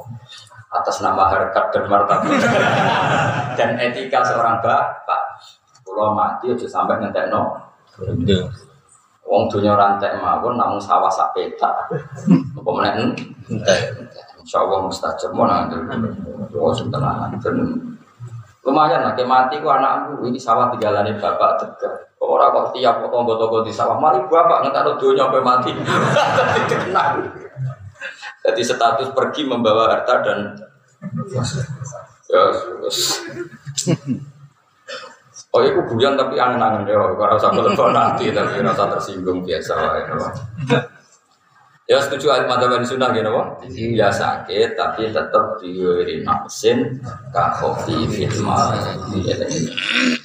[0.72, 2.32] Atas nama harkat dan martabat
[3.60, 5.22] dan etika seorang bapak.
[5.84, 7.60] Kalau mati aja sampai ngentekno.
[9.28, 11.92] Wong dunya rantek mawon namun sawah sak petak.
[12.56, 13.12] Apa meneh?
[14.40, 15.68] Insyaallah mustajab mau nang
[16.72, 17.56] sebenarnya dan
[18.62, 19.12] lumayan lah.
[19.14, 21.92] Mati ku anakku ini sawah tinggalane bapak tegar.
[22.18, 23.98] Kok ora kok tiap kok tonggo-tonggo di sawah.
[23.98, 25.70] Mari bapak ngetakno donya sampai mati.
[26.38, 27.10] Tapi kenal.
[28.42, 30.38] Jadi status pergi membawa harta dan
[32.26, 32.42] ya.
[35.52, 36.96] Oh, itu guyon tapi angen-angen ya.
[36.96, 40.80] Kalau usah telepon nanti tapi rasa tersinggung biasa lah ya.
[41.92, 43.68] Ya setuju ayat madzhab sunnah gitu, Pak.
[43.68, 46.96] Ya sakit tapi tetap diwiri nafsin
[47.28, 48.72] kakofi filma.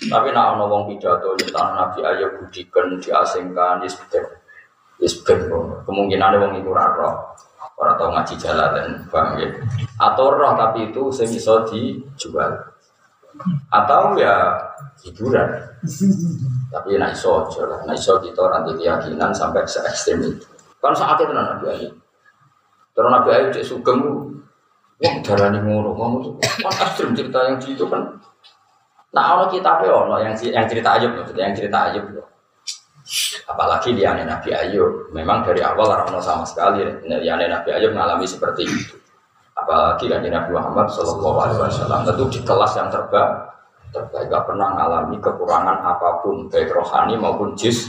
[0.08, 4.24] Tapi nak ono wong pidato tentang Nabi Ayub budikan diasingkan disebut
[5.04, 5.40] disebut
[5.84, 7.16] kemungkinan wong iku ora roh.
[7.76, 9.52] Ora tau ngaji jalanan, paham ya?
[10.00, 12.64] Atau roh tapi itu sing iso dijual.
[13.76, 14.56] Atau ya
[15.04, 15.52] hiburan.
[16.72, 20.57] Tapi nak iso aja lah, nak iso kita nanti keyakinan sampai se ekstrem itu.
[20.78, 21.94] Kan saat itu Nabi Ayub.
[22.94, 24.02] Terus Nabi Ayub cek sugeng
[24.98, 28.02] wah darah nih ngono, tuh kan ekstrim cerita yang itu kan.
[29.13, 32.28] Nah orang kita ono yang yang cerita Ayub maksudnya yang cerita Ayub loh.
[33.48, 36.84] Apalagi dia Nabi Ayub, memang dari awal orang sama sekali
[37.22, 38.98] dia Nabi Ayub mengalami seperti itu.
[39.58, 43.48] Apalagi kan Nabi Muhammad Shallallahu Alaihi Wasallam tentu di kelas yang terbaik
[43.88, 47.88] terbaik gak pernah mengalami kekurangan apa pun baik rohani maupun jis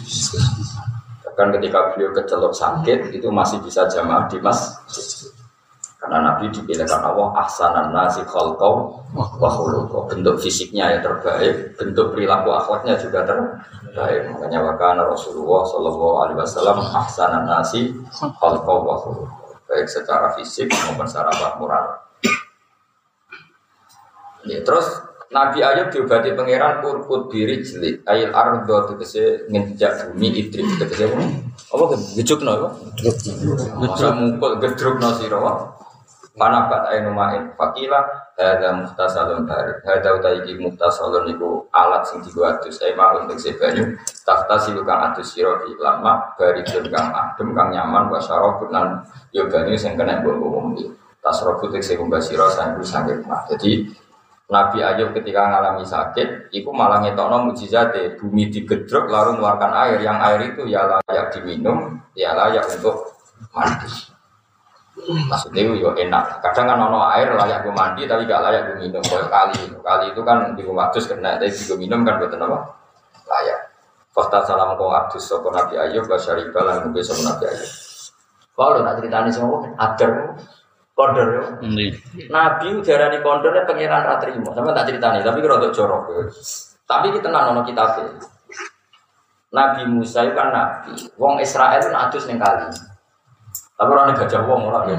[1.39, 5.31] Bahkan ketika beliau kecelok sakit itu masih bisa jamaah di masjid.
[6.03, 12.99] Karena Nabi dipilihkan Allah ahsanan nasi khalqau wa Bentuk fisiknya yang terbaik, bentuk perilaku akhlaknya
[12.99, 14.35] juga terbaik.
[14.35, 18.99] Makanya wakana Rasulullah Shallallahu alaihi wasallam ahsanan nasi khalqau wa
[19.71, 22.03] Baik secara fisik maupun secara moral.
[24.43, 30.65] Ya, terus Nabi Ayub diobati pangeran kurkut diri jelit ayil ardo tegese ngejak bumi idrik
[30.81, 31.05] tegese
[31.69, 31.85] apa
[32.17, 32.69] gejuk no apa?
[33.77, 35.45] Masa mukul gedruk no siro
[36.39, 38.01] mana bat ainu main fakila
[38.39, 42.81] ada muhtasalun dari ada utai iki muhtasalun iku alat sing digo adus.
[42.81, 48.09] Ai mau untuk sebanyu tahta silukan adus siro di lama bari kang adem kang nyaman
[48.09, 49.03] wasyarah lan
[49.35, 50.73] yo banyu sing kena mbok umum
[51.21, 53.19] tasrofu tegese kumbah siro sang sanggih
[53.51, 53.91] jadi
[54.49, 59.99] Nabi Ayub ketika mengalami sakit, itu malah ngetokno mujizat bumi digedruk lalu mengeluarkan air.
[60.01, 63.13] Yang air itu ya layak diminum, ya layak untuk
[63.53, 63.93] mandi.
[65.29, 66.41] Maksudnya itu ya enak.
[66.41, 69.05] Kadang kan ono air layak gue mandi tapi gak layak gue minum.
[69.05, 72.73] Kalau kali, kali itu kan di rumah terus kena, tapi gue minum kan betul apa?
[73.29, 73.61] Layak.
[74.17, 77.71] Fakta salam kau abdus sopo Nabi Ayub, basyaribah lan mungkin sama Nabi Ayub.
[78.59, 80.35] Kalau nak ceritanya semua, ada
[80.99, 81.43] Kondor ya.
[82.27, 84.51] Nabi udarani kondornya pangeran ratrimo.
[84.51, 86.11] Sama tak ceritani, tapi kira untuk jorok.
[86.91, 87.87] Tapi kita nono kita
[89.55, 90.93] Nabi Musa itu kan nabi.
[91.15, 92.67] Wong Israel itu adus neng kali.
[93.79, 94.97] Tapi orang gajah wong orang ya.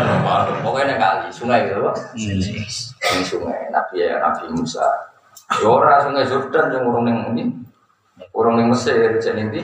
[0.64, 2.16] Pokoknya neng kali, sungai gitu, pak.
[2.16, 4.88] Neng sungai, Nabi ya Nabi Musa.
[5.60, 7.44] Ya ora sungai Jordan yang urung neng ini,
[8.32, 9.60] urung neng Mesir, jadi di,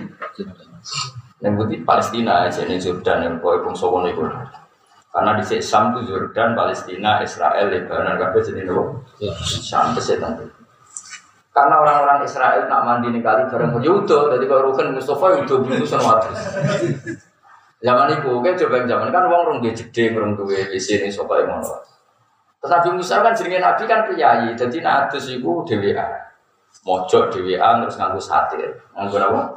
[1.40, 4.20] neng putih Palestina, jadi Jordan yang kau pun sowan itu.
[5.12, 9.05] Karena di Sam itu Jordan, Palestina, Israel, Lebanon, kabeh jadi nopo.
[9.44, 10.40] Sam pesetan.
[11.53, 15.85] Karena orang-orang Israel nak mandi nih kali bareng yudo, jadi kalau Rukin Mustafa yudo bingung
[15.85, 16.33] sama waktu.
[17.85, 21.44] Zaman itu, kan coba zaman kan uang rong dia jede, rong tuh di sini sofa
[21.44, 21.77] yang mana.
[22.62, 26.07] Tetapi Musa kan jenenge Nabi kan priayi, jadi natus itu DWA,
[26.87, 29.51] mojok DWA terus nganggu satir, nganggu apa?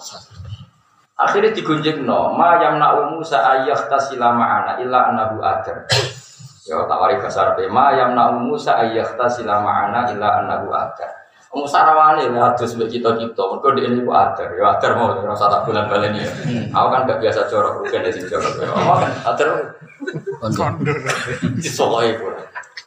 [1.16, 5.88] Akhirnya digunjing no, ma yang nak Musa ayah tasila ma'ana illa anahu adar.
[6.68, 7.64] Ya tawari bahasa Arab.
[7.72, 11.08] Ma yang nak Musa ayah tasila ma'ana illa anahu adar.
[11.56, 13.44] Musa rawani lah terus mbek kita kita.
[13.48, 14.60] Mergo ini adar.
[14.60, 16.28] Ya adar mau rasa tak bulan balen ya.
[16.76, 18.54] Aku kan gak biasa corok rugen di sini corok.
[18.76, 19.48] Oh adar.
[20.44, 20.68] Kondor.
[21.64, 22.36] Disokoke pun.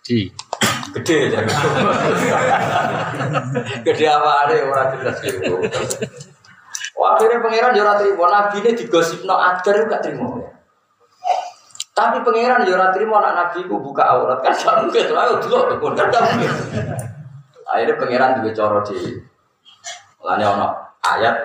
[0.05, 0.29] Di
[1.01, 1.41] gede aja.
[3.89, 5.65] Gede apa ada orang jelas gitu.
[6.99, 10.35] Wah, akhirnya pangeran yo terima, nabi ini digosipno agar gak terima.
[11.95, 15.95] Tapi pangeran yo terima anak nabi ku buka aurat kan gak mungkin lah dulu pun
[15.95, 16.11] kan.
[17.71, 18.99] Akhirnya pangeran juga coro di
[20.19, 20.75] Lani ono
[21.07, 21.37] ayat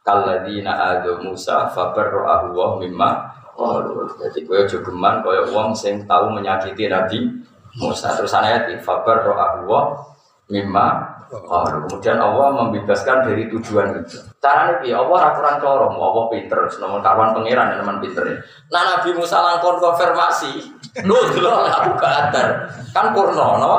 [0.00, 3.10] kaladina adu Musa fabarra'ahu wa mimma
[3.58, 3.82] Oh,
[4.22, 7.26] jadi gue jogeman kaya wong sing tahu menyakiti Nabi
[7.74, 8.14] Musa.
[8.14, 9.34] Terus ayat fabar roh
[9.66, 9.98] wa
[10.46, 14.16] mimma Oh, kemudian Allah membebaskan dari tujuan itu.
[14.40, 18.24] Caranya dia Allah aturan corong, Allah pinter, nomor kawan pangeran yang teman pinter.
[18.72, 20.72] Nah Nabi Musa langkon konfirmasi,
[21.04, 23.76] lu dulu aku keatar, kan purno, no?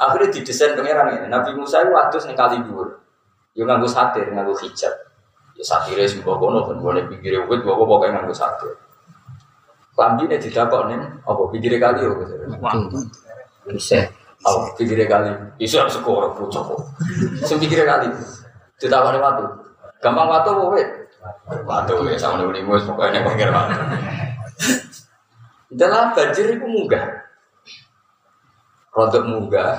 [0.00, 1.26] Akhirnya didesain pangeran ini.
[1.28, 2.88] Nabi Musa itu waktu nih kali dua,
[3.52, 4.96] yo nganggu satir, nganggu hijab.
[5.60, 8.72] Ya satirnya sebuah kono, kan boleh pikir wit, bawa pokoknya nganggu satir.
[10.00, 10.96] Tidak kok nih,
[11.28, 12.16] apa pikir kali yo?
[13.68, 14.08] Bisa.
[14.40, 15.30] Oh, pikirnya kali.
[15.60, 16.80] Isu harus sekolah bocah kok.
[17.44, 18.08] Sing pikirnya kali.
[18.80, 19.44] Ditawari waktu.
[20.00, 20.72] Gampang waktu kok.
[21.68, 23.76] Waktu weh sama nih bos pokoknya pikir waktu.
[25.76, 27.04] Dalam banjir itu munggah.
[28.96, 29.76] Rodok munggah.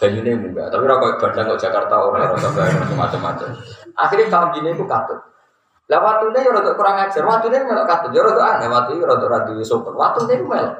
[0.00, 0.72] Ini munggah.
[0.72, 3.48] Tapi rokok bandang kok Jakarta rokok bandang macam-macam.
[3.94, 5.20] Akhirnya tahun gini itu katut.
[5.84, 9.28] Lah waktunya ya rodok kurang ajar, waktunya melok katut, ya rodok aneh, waktu itu rodok
[9.28, 10.74] radio super, waktunya itu melok.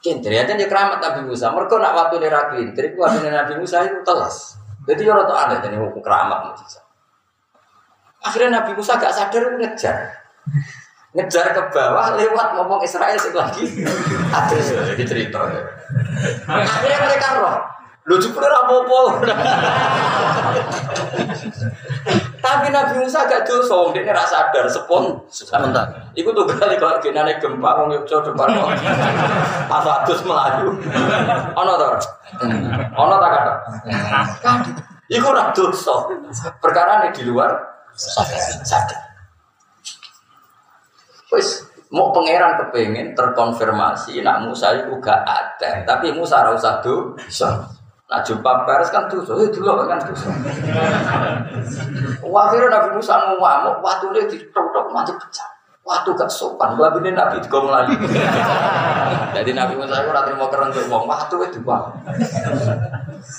[0.00, 1.52] Kintir ya kan keramat Nabi Musa.
[1.52, 4.56] Mereka nak waktu ini rakyat kintir, waktu Nabi Musa itu telas.
[4.88, 6.80] Jadi orang tuh aneh jadi hukum keramat Musa.
[8.24, 9.96] Akhirnya Nabi Musa gak sadar ngejar,
[11.12, 13.64] ngejar ke bawah lewat ngomong Israel lagi.
[14.32, 14.60] Aduh,
[14.92, 15.40] jadi cerita.
[15.52, 15.62] Ya.
[16.48, 17.60] Akhirnya mereka roh.
[18.08, 19.00] Lu cuma apa-apa.
[22.50, 25.14] Tapi Nabi Musa gak dosa, wong dene ra sadar sepon.
[25.30, 25.86] Spontan.
[26.18, 28.74] Iku tuh kali kalau genane gempa wong Yogyo depan kok.
[29.70, 30.74] Pas adus melayu.
[31.54, 31.86] Ono to?
[31.94, 32.00] ora?
[32.98, 33.54] Ono ta kata?
[35.14, 36.10] Iku ra dosa.
[36.58, 37.54] Perkara di luar
[37.94, 38.98] sadar.
[41.30, 47.78] Wis mau pangeran kepengen terkonfirmasi nak Musa itu gak ada, tapi Musa ora usah dosa.
[48.10, 50.34] Nah jumpa pers kan dosa, eh dulu kan dosa.
[52.26, 55.46] Akhirnya Nabi Musa ngamuk, waktu dia ditok-tok mati pecah.
[55.80, 57.94] Waktu gak sopan, ini Nabi juga melayu.
[59.32, 61.82] Jadi Nabi Musa itu ratri mau keren untuk ngomong, waktu itu bang.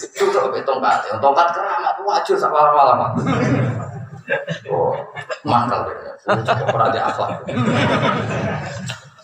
[0.02, 3.08] Itu tuh tongkat, tongkat keramat wajur sama lama-lama.
[4.72, 4.96] Oh,
[5.44, 5.96] mangkal deh.
[6.24, 7.44] Cukup di akhlak.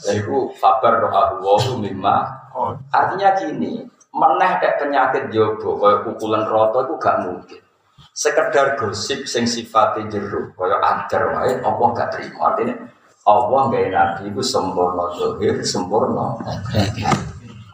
[0.03, 2.27] Jadi itu sabar doa wahu mimma.
[2.93, 3.81] Artinya gini,
[4.17, 7.61] meneh kayak penyakit jobo, kayak pukulan roto itu gak mungkin.
[8.17, 12.49] Sekedar gosip sing sifatnya jeruk, kayak adar wae, Allah gak terima.
[12.49, 12.75] Artinya
[13.29, 16.33] Allah gak nabi itu sempurna zohir, sempurna.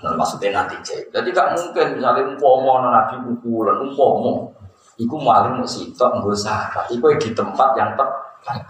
[0.03, 1.15] Nah, maksudnya nanti cek.
[1.15, 4.51] Jadi gak mungkin misalnya umpomo nabi pukulan, umpomo.
[4.99, 6.85] Iku maling mau sitok nggak syarat.
[6.93, 8.61] Iku di tempat yang tepat.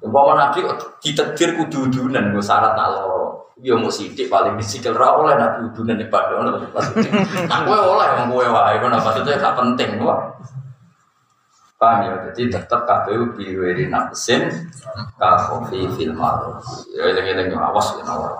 [0.00, 0.64] Umpama nabi
[1.04, 3.52] ditetir kudu udunan nggak syarat nak loro.
[3.60, 7.12] Iya mau sidik paling disikil ra oleh nabi udunan di pada ono maksudnya.
[7.44, 10.18] Nah gue oleh yang gue wae kan maksudnya gak penting kok.
[11.76, 12.12] Paham ya?
[12.28, 14.48] Jadi tetap KPU biwiri nafsin
[15.20, 16.64] kafofi fil maruf.
[16.92, 18.32] Ya ini ini awas ya nawar.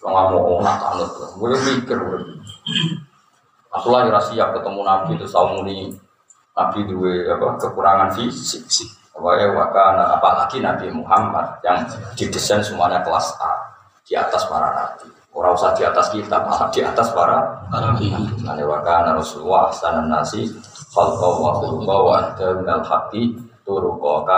[0.00, 1.96] Kalau mau onak anut, gue mikir.
[3.72, 5.96] Aku lagi siap ketemu Nabi itu saumuni
[6.52, 8.64] Nabi dua apa kekurangan fisik.
[8.64, 11.86] Apa ya wakana apalagi Nabi Muhammad yang
[12.18, 13.52] didesain semuanya kelas A
[14.04, 15.08] di atas para nabi.
[15.34, 18.10] Orang usah di atas kita, malah di atas para nabi.
[18.42, 20.50] Nanti wakana Rasulullah sanan nasi
[20.92, 24.28] khalqa wa khuluqa wa anta minal haqqi turuqa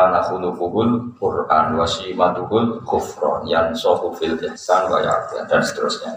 [1.18, 6.14] Qur'an wa simatuhul kufron yang sohu fil ihsan wa ya'fir dan seterusnya.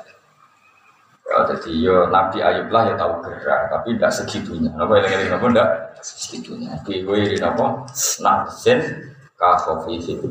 [1.29, 4.73] Ya, jadi yo Nabi Ayub lah ya tahu gerak, tapi tidak segitunya.
[4.73, 5.69] Apa yang ini apa tidak
[6.01, 6.73] segitunya.
[6.81, 7.85] Di gue ini apa?
[8.25, 8.81] Nafsin
[9.37, 10.25] kafofi itu.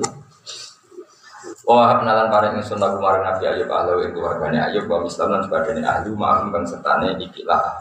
[1.70, 5.42] Oh, kenalan paring ingsun aku maring Nabi Ayub ahlu itu wargane Ayub wa Islam dan
[5.46, 7.78] sebagainya ahlu ma'am kan sertane ikilah.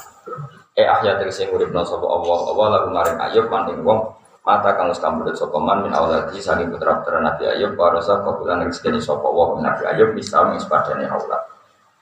[0.78, 4.14] Eh ahya tegese uripna sapa Allah, Allah lagu maring Ayub maning wong
[4.46, 8.62] mata kang wis kambudut sapa man min awladi saking putra-putra Nabi Ayub wa rasa kabulan
[8.62, 10.62] rezeki sapa wa Nabi Ayub Islam ing
[11.10, 11.57] aulad.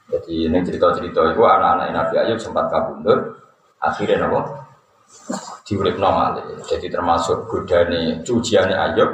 [0.05, 3.41] Jadi ini cerita-cerita itu anak-anak Nabi Ayub sempat kabundut,
[3.81, 4.65] akhirnya nopo
[5.65, 6.41] diurip normal.
[6.65, 9.09] Jadi termasuk godane cuciannya Ayub,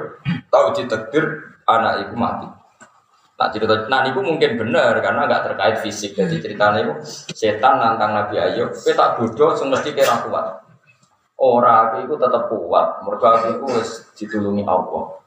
[0.52, 1.24] tahu ditekdir
[1.64, 2.48] anak itu mati.
[3.42, 6.14] Nah cerita, nah itu mungkin benar karena nggak terkait fisik.
[6.14, 6.94] Jadi ceritanya itu
[7.34, 10.62] setan nantang Nabi Ayub, kita tak bodoh, semesti kira kuat.
[11.42, 15.18] Orang itu tetap kuat, mereka itu harus ditulungi Allah.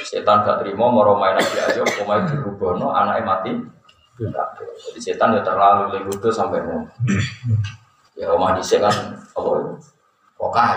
[0.00, 3.52] Setan gak terima mau main Nabi Ayub, mau dirubono, anaknya mati.
[4.18, 6.82] Jadi setan ya terlalu legudo sampai mau.
[8.18, 9.72] Ya omah dhisik kan apa itu?
[10.34, 10.70] Pokah.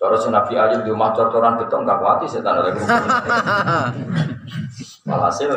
[0.00, 2.72] Cara si Nabi Ayub di rumah cor-coran beton gak kuati setan ada
[5.04, 5.52] Walhasil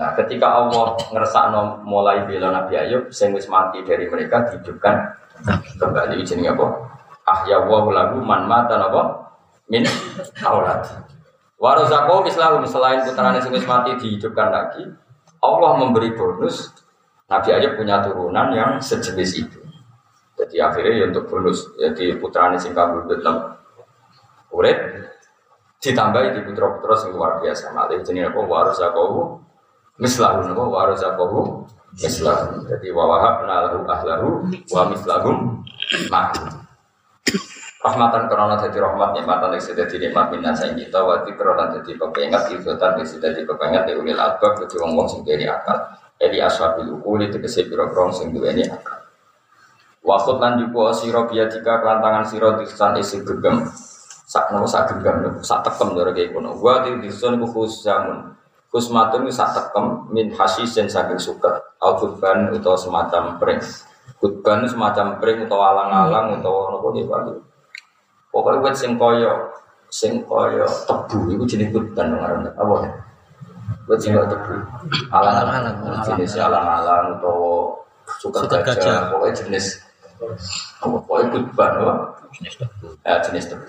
[0.00, 4.96] Nah, ketika Allah ngersakno mulai bela Nabi Ayub, sing wis mati dari mereka dihidupkan
[5.76, 6.66] kembali jenenge apa?
[7.28, 9.28] Wa lagu man mata napa?
[9.68, 9.84] Min
[10.40, 10.88] aulad.
[11.60, 14.88] Warazaqo mislahu selain putrane sing wis mati dihidupkan lagi,
[15.40, 16.68] Allah memberi bonus
[17.30, 19.60] Nabi Ayub punya turunan yang sejenis itu.
[20.40, 23.56] Jadi akhirnya ya untuk bonus jadi putrane sing kabul betem
[24.50, 24.78] urip
[25.80, 27.72] ditambah di putra-putra sing luar biasa.
[27.72, 29.40] Malah jenenge apa warazaqo
[30.00, 31.40] mislahu napa warazaqahu
[32.00, 34.28] mislahu jadi wa wahabna lahu ahlahu
[34.72, 35.36] wa mislahum
[37.80, 42.42] rahmatan karena jadi rahmat nikmatan yang sudah dinikmat minna saing kita wa karena jadi kepengat
[42.52, 45.96] izotan yang sudah dipepengat di ulil albab jadi wong wong sing duweni akal.
[46.20, 49.00] Jadi ashabil ukuli tegese pira-pira sing duweni akal.
[50.04, 53.68] Wakut lan juga siro biadika kelantangan siro disan isi gegem
[54.28, 56.56] sak nopo sak gegem sak tekem lho kayak kono.
[56.60, 58.36] Wa di disun khusus jamun
[58.70, 61.52] Kusmatun sak tekem min hasisen saking suket.
[61.80, 63.60] Al kutban utawa semacam pring.
[64.20, 67.49] Kutban semacam pring utawa alang-alang utawa nopo nggih
[68.30, 69.32] Pokoke wit sing kaya
[69.90, 72.90] sing kaya tebu iku jenis kutban ngaran apa ya?
[73.90, 74.54] Wit sing kaya tebu.
[75.10, 75.76] Alang-alang
[76.06, 77.74] jenis alang-alang utawa
[78.18, 79.10] Suket gajah.
[79.10, 79.82] Pokoknya jenis
[80.78, 80.96] apa?
[81.02, 81.94] Pokoknya kutban apa?
[83.02, 83.66] Ya jenis tebu.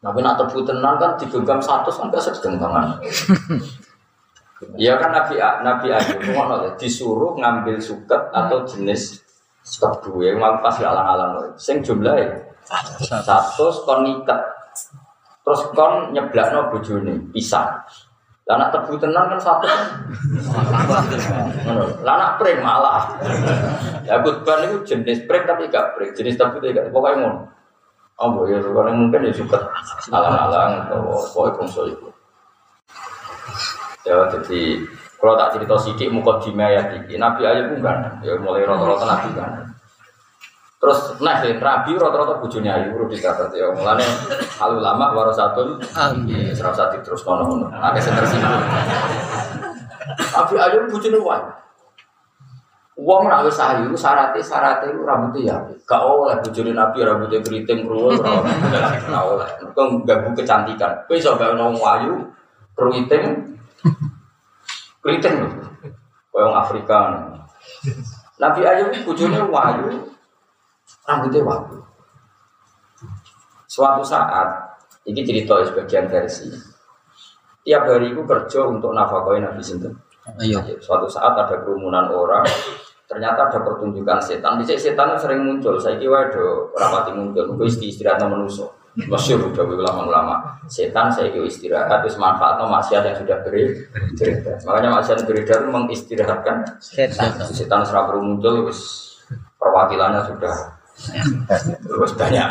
[0.00, 3.02] Tapi nak tebu tenan kan digenggam satu sampai sedang tangan.
[4.76, 9.24] Iya kan Nabi Nabi Ayub ngono disuruh ngambil suket atau jenis
[9.64, 11.56] tebu yang mau pas alang-alang.
[11.58, 12.49] Sing jumlahnya
[13.02, 14.40] satu kon niket.
[15.42, 17.82] Terus kon nyeblakno bojone pisah.
[18.50, 19.70] Lah anak tebu tenan kan satu.
[22.02, 23.06] Lah pring malah.
[24.02, 27.46] Ya kutban itu jenis pring tapi gak pring, jenis tebu tidak pokoknya ngono.
[28.18, 29.56] Oh ya kalau mungkin ya suka
[30.10, 32.08] alang-alang atau pokoknya konsol itu.
[34.02, 34.82] Ya jadi
[35.22, 37.14] kalau tak cerita sidik mukaddimah ya iki.
[37.22, 39.69] Nabi aja pun kan, ya mulai rata-rata nabi kan.
[40.80, 43.68] Terus nah ya, Nabi rata-rata bojone ayu urut dikatat ya.
[43.68, 44.00] Mulane
[44.56, 46.56] al ulama warasatun amin.
[46.56, 47.68] Serasa terus kono-kono.
[47.68, 48.64] Akeh sing tersinggung.
[50.32, 51.44] Nabi ayu bojone wae.
[53.00, 55.56] Wong nek wis ayu syaratnya syaratnya itu rambutnya ya.
[55.84, 58.40] Gak oleh bojone Nabi rambutnya keriting kruwul ora
[59.20, 59.48] oleh.
[59.76, 60.96] Gak ganggu kecantikan.
[61.04, 62.24] Kowe iso gawe wong ayu
[62.72, 63.52] keriting
[65.04, 65.48] keriting lho.
[66.32, 67.20] Koyo Afrika.
[68.40, 70.08] Nabi ayu bojone wayu
[71.10, 71.76] rambutnya waktu.
[73.66, 76.46] Suatu saat, ini cerita sebagian versi.
[77.66, 79.94] Tiap hari itu kerja untuk nafkahin Nabi Sinten.
[80.38, 80.62] Ayo.
[80.78, 82.46] Suatu saat ada kerumunan orang,
[83.10, 84.58] ternyata ada pertunjukan setan.
[84.62, 85.76] Bisa setan sering muncul.
[85.76, 87.58] Saya kira ada rapati muncul.
[87.66, 88.66] Isti istirahat manusia.
[89.06, 90.34] Masyur udah ulama-ulama.
[90.66, 94.56] Setan saya kira istirahat, terus manfaatnya maksiat yang sudah beredar.
[94.66, 97.38] Makanya maksiat yang beredar mengistirahatkan Setan.
[97.54, 98.82] Setan serap muncul, terus
[99.60, 100.79] perwakilannya sudah
[101.80, 102.48] Terus banyak.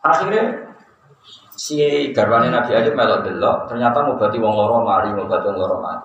[0.00, 0.44] Akhirnya
[1.56, 1.76] si
[2.16, 6.04] garwane Nabi Ayub melok delok, ternyata ngobati wong loro mari, ngobati wong loro mari.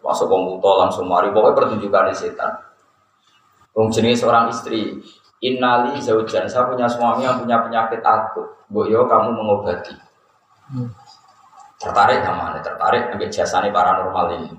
[0.00, 2.52] Masuk wong buta langsung mari, pokoknya pertunjukan di setan.
[3.76, 5.00] Wong jenis seorang istri,
[5.40, 8.44] Innali zaujan, saya punya suami yang punya penyakit akut.
[8.68, 9.96] Bu yo kamu mengobati.
[11.80, 14.52] Tertarik sama anda, tertarik ambil jasanya paranormal ini.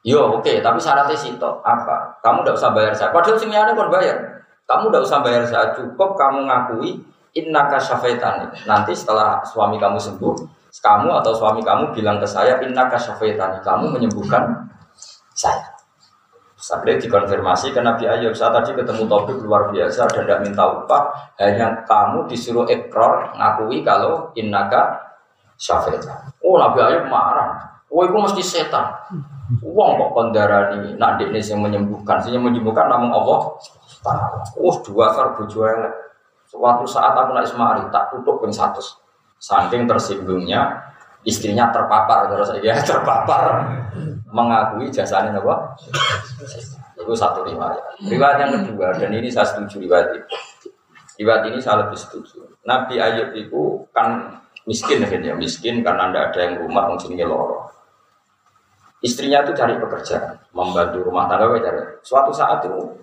[0.00, 2.16] Yo oke, tapi syaratnya situ apa?
[2.24, 3.12] Kamu tidak usah bayar saya.
[3.12, 4.16] Padahal sini ada bayar.
[4.64, 5.76] Kamu tidak usah bayar saya.
[5.76, 6.96] Cukup kamu ngakui
[7.36, 8.48] innaka syafaitani.
[8.64, 10.34] Nanti setelah suami kamu sembuh,
[10.72, 13.60] kamu atau suami kamu bilang ke saya innaka syafaitani.
[13.60, 14.72] Kamu menyembuhkan
[15.36, 15.68] saya.
[16.60, 21.08] Sampai dikonfirmasi ke Nabi Ayub Saya tadi ketemu topik luar biasa Dan tidak minta upah
[21.40, 24.92] Hanya kamu disuruh ekor Ngakui kalau innaka
[25.56, 28.92] syafaitani Oh Nabi Ayub marah Oh itu mesti setan
[29.58, 33.50] Uang kok kondarani, nak ini yang menyembuhkan, yang menyembuhkan namun Allah.
[34.54, 35.66] Oh dua kar bojo
[36.50, 38.82] Suatu saat aku naik semari, tak tutup pun satu.
[39.38, 40.66] Saking tersinggungnya,
[41.22, 43.66] istrinya terpapar terus ya terpapar
[44.30, 45.74] mengakui jasanya apa?
[46.98, 48.02] Itu satu riwayat.
[48.06, 50.26] Riwayat yang kedua dan ini saya setuju riwayat ini.
[51.22, 52.50] Riwayat ini saya lebih setuju.
[52.66, 57.79] Nabi Ayub itu kan miskin ya, miskin karena tidak ada yang rumah mungkin lorong
[59.00, 61.80] Istrinya itu cari pekerjaan, membantu rumah tangga cari.
[62.04, 63.00] Suatu saat itu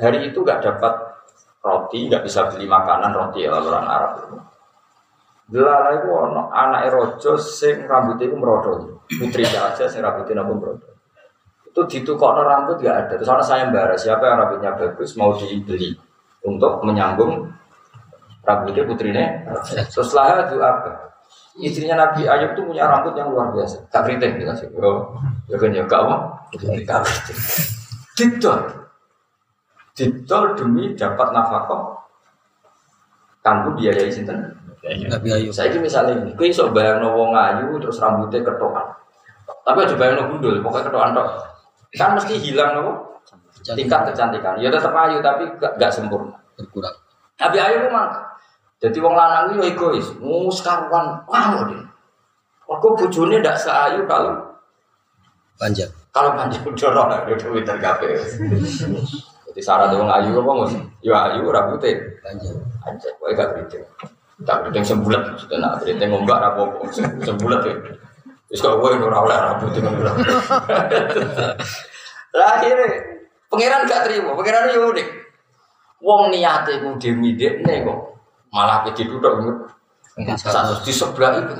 [0.00, 0.94] hari itu nggak dapat
[1.60, 4.36] roti, nggak bisa beli makanan roti ya orang Arab itu.
[5.44, 10.92] Delala itu ono anak erojo sing rambutnya itu merodol, putri aja sing rambutnya pun merodol.
[11.68, 13.14] Itu ditukar rambut nggak ada.
[13.20, 15.92] Terus anak saya mbak siapa yang rambutnya bagus mau dibeli
[16.48, 17.52] untuk menyambung
[18.40, 19.24] rambutnya putrinya.
[19.92, 21.13] Terus itu apa?
[21.54, 23.86] Istrinya Nabi Ayub itu punya rambut yang luar biasa.
[23.86, 24.66] Tak keriting kita sih.
[24.74, 25.14] Oh,
[25.46, 26.16] ya kan ya gak apa?
[26.58, 27.38] Gak keriting.
[28.18, 28.58] Didol.
[29.94, 32.02] Didol demi dapat nafkah.
[33.46, 34.50] Kamu biayai sinten?
[34.82, 35.54] Nabi Ayub.
[35.54, 38.84] Saya ini misalnya ini, kau iso bayang wong ayu terus rambutnya ketokan.
[39.64, 41.28] Tapi aja bayang gundul, pokoknya ketokan tok.
[41.94, 42.92] Kan mesti hilang nopo
[43.62, 44.58] tingkat kecantikan.
[44.58, 46.34] Ya tetap ayu tapi gak, gak sempurna.
[46.58, 46.92] Berkurang.
[47.38, 48.33] Nabi Ayub memang
[48.84, 51.80] jadi wong lanang itu egois, mus karuan, mau deh.
[52.68, 54.36] Aku bujurnya tidak seayu kalau
[55.56, 55.88] Panjang.
[56.12, 58.12] kalau panjang jorok lah, udah Twitter kafe.
[59.48, 60.76] Jadi syarat wong ayu apa mus?
[61.00, 62.60] Ya ayu rambutnya Panjang.
[62.84, 63.84] aja, kau gak keriting.
[64.44, 66.84] Tak keriting sembulat, sudah nak keriting ngombak rapopo,
[67.24, 67.72] sembulat ya.
[68.52, 70.14] Terus kau gue nurau lah rambutnya ngombak.
[72.36, 72.88] Lah akhirnya
[73.48, 75.08] pangeran gak terima, pangeran yo unik.
[76.04, 78.13] Wong niate ku demi dekne kok
[78.54, 79.66] malah ke duduk
[80.38, 81.58] satu di sebelah itu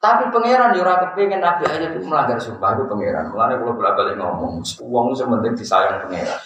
[0.00, 3.28] tapi pangeran yo ora kepengin Nabi aja itu melanggar sumpah itu pangeran.
[3.36, 6.40] Mulane kalau bolak balik ngomong, uang itu penting disayang pangeran.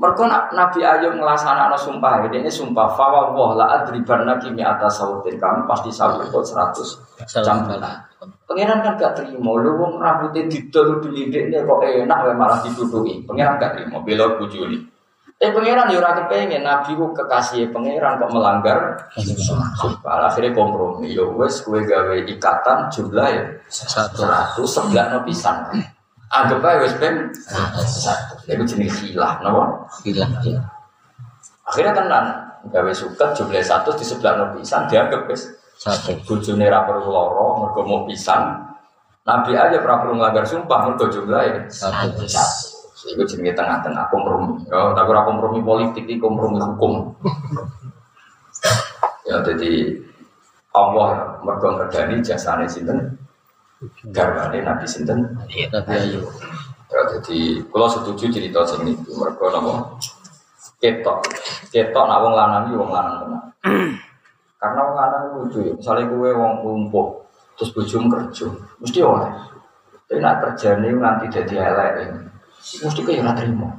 [0.00, 0.24] Mereka
[0.56, 5.36] Nabi Ayub melaksanakan sumpah ini, ini sumpah fawa wah la adriban nabi mi atas sautin
[5.36, 6.96] kamu pasti sabut kok seratus
[7.28, 8.00] cambalan.
[8.48, 13.28] Pangeran kan gak terima, lu wong rambutnya didol dilidik kok enak malah dituduhi.
[13.28, 14.88] Pangeran gak terima, belok bujuli.
[15.40, 20.28] Eh pangeran ya ora kepengen nabi ku kekasih pangeran kok melanggar sumpah.
[20.28, 21.16] Akhirnya kompromi.
[21.16, 25.64] Ya wes kowe gawe ikatan jumlah ya 100 sebelah no pisan.
[26.28, 28.52] Anggap ae wes ben 100.
[28.52, 29.88] Iku jenis hilah napa?
[30.04, 30.28] Hilah.
[30.44, 30.60] Iya.
[31.64, 32.24] Akhirnya tenan
[32.68, 35.48] gawe suket jumlah 100 di sebelah no pisan dianggap wes
[35.80, 36.20] satu.
[36.28, 38.60] Bojone ra perlu lara mergo mau pisan.
[39.24, 42.69] Nabi aja pernah perlu melanggar sumpah mergo jumlah ya 100.
[43.08, 44.60] Itu jenis tengah-tengah kompromi.
[44.68, 47.08] Ya, tapi ora kompromi politik ini, kompromi hukum.
[49.28, 49.96] ya jadi
[50.76, 52.98] Allah mergo jasa jasane sinten?
[54.12, 55.24] garbani Nabi sinten?
[55.48, 56.20] Iya, Nabi Ayu.
[56.90, 59.96] Ya jadi kalau setuju cerita sing itu mergo napa?
[60.80, 61.24] Ketok.
[61.72, 63.38] Ketok nak wong lanang itu wong lanang mana?
[64.60, 65.72] Karena wong lanang lucu ya.
[65.72, 67.08] Misalnya gue wong lumpuh
[67.56, 68.48] terus bujung kerja,
[68.80, 69.36] mesti orang.
[70.08, 72.29] Tapi nak kerjane nanti jadi elek ini.
[72.60, 73.72] Mesti kaya ora terima.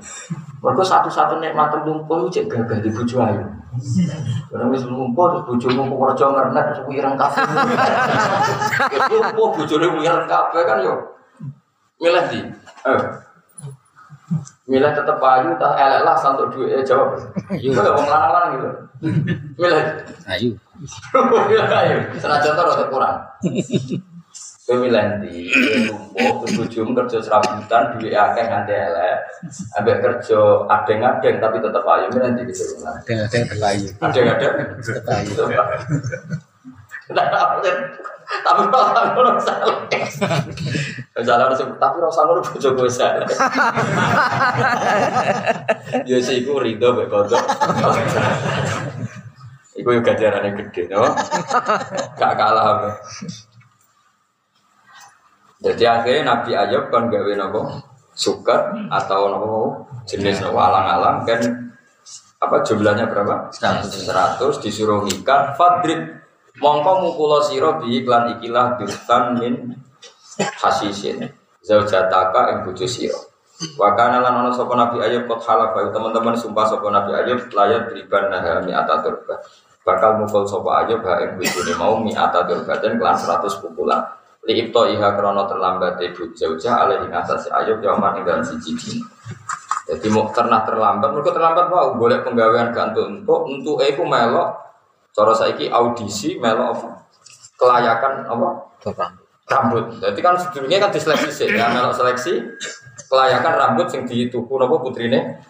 [0.62, 3.46] Mergo satu-satu nikmat lumpuh cek gagah di bojo ayu.
[4.50, 7.44] Karena wis lumpuh terus bojomu kok kerja ngernet terus wireng kabeh.
[9.14, 10.94] Lumpuh bojone wireng kabeh kan yo.
[12.02, 12.42] Milih di.
[12.90, 13.02] Eh.
[14.66, 17.22] Milih tetep ayu tak elek lah santuk duit eh jawab.
[17.54, 18.70] Gak wong lanang-lanang gitu.
[19.62, 19.84] Milih.
[20.26, 20.50] Ayu.
[21.86, 21.98] Ayu.
[22.18, 23.18] Senajan to rada kurang.
[24.72, 25.52] Kowe milih ndi?
[25.92, 29.20] Lumpuh bojomu kerja serabutan duit akeh nganti elek.
[29.76, 30.40] Ambek kerja
[30.72, 32.80] adeng-adeng tapi tetep ayu milih ndi gitu.
[33.04, 33.92] Yang terlayu.
[34.00, 34.80] Adeng-adeng.
[34.80, 35.32] Tetep ayu.
[38.32, 39.76] Tapi rasa ngono salah.
[41.20, 43.28] Salah harus tapi rasa ngono bojo gue salah.
[46.08, 47.36] Ya sih iku rido mek kondo.
[49.76, 51.12] Iku yo gajarane gede, no?
[52.16, 52.96] Gak kalah.
[55.62, 57.62] Jadi akhirnya Nabi Ayub kan gawe nopo?
[58.18, 59.60] Suket atau nopo
[60.10, 60.58] jenis nopo?
[60.58, 61.42] Alang-alang kan
[62.42, 63.54] apa jumlahnya berapa?
[63.54, 64.10] 100.
[64.10, 66.02] 100 disuruh ikat fadrib
[66.58, 69.78] mongko mukulo siro bi iklan ikilah dirtan min
[70.58, 71.30] hasisin.
[71.62, 73.32] Zaujataka ing bojo siro
[73.78, 77.46] wa kana lan ana sapa nabi ayub kot halaf ayo teman-teman sumpah sapa nabi ayub
[77.54, 79.38] layar beriban naha mi ataturba
[79.86, 84.02] bakal mukul sapa ayub ha ing bojone mau mi ataturba dan kelan 100 pukulan
[84.50, 88.74] li ibto iha krono terlambat ibu zaujah alaihi atas ayub yaman ing dalam siji
[89.92, 94.56] jadi mau ternak terlambat, mereka terlambat mau boleh penggawean gantung untuk untuk aku melok.
[95.12, 96.90] Cara saiki audisi melok apa?
[97.60, 98.48] Kelayakan apa?
[99.52, 100.00] Rambut.
[100.00, 102.40] Jadi kan sebelumnya kan diseleksi sih, ya melok seleksi
[103.12, 105.44] kelayakan rambut yang dituku apa putrine.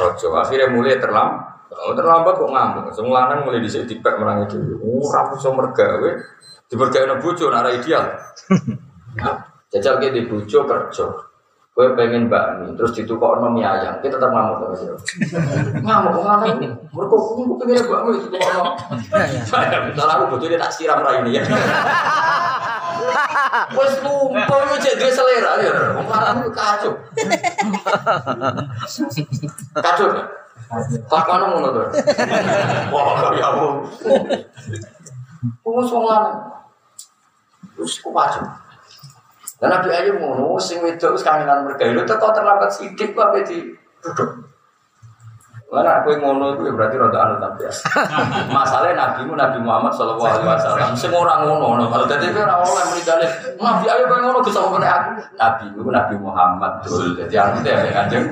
[0.00, 0.40] Rojo.
[0.40, 1.68] Akhirnya mulai terlambat.
[1.92, 2.84] Terlambat kok ngamuk.
[2.96, 4.56] Semua lanang mulai dhisik dipek menang itu.
[4.80, 6.10] Oh, rambut so mergawe.
[6.72, 8.16] Dibergawe bojo ora ideal.
[9.76, 11.32] Jajal ke di bojo kerja.
[11.72, 14.92] Gue pengen bakmi, terus ditukar mie ayam, kita tetap ngamuk sih.
[15.88, 16.68] Ngamuk, ngamuk.
[16.92, 18.76] Mereka aku pengen bakmi, ditukar no.
[19.88, 21.42] Misalnya aku bojo dia tak siram rai ini ya.
[23.76, 25.72] Wes lupa lu jadi selera ya.
[25.96, 26.92] Lanang itu kacau.
[29.76, 30.08] Kacau?
[31.08, 31.82] Tak mana ngono to.
[32.92, 33.74] Wah, ya ampun.
[35.64, 36.61] Wong wong lanang.
[37.82, 38.46] Terus ku kacau.
[39.58, 43.74] Dan Nabi Ayub ngono, sing wedok wis kangenan mergawe, lu teko terlambat sithik kok di
[43.98, 44.52] duduk.
[45.72, 47.72] Lah aku ngono itu ya berarti rada anu tapi ya.
[48.60, 51.82] Masalahnya Nabi mu Nabi Muhammad sallallahu alaihi wasallam sing ora ngono ngono.
[51.88, 53.26] Kalau dadi ora oleh mrikane
[53.56, 55.10] Nabi Ayub kowe ngono Gus apa aku.
[55.40, 57.16] Nabi mu Nabi Muhammad dul.
[57.16, 58.26] Jadi aku teh ambek Kanjeng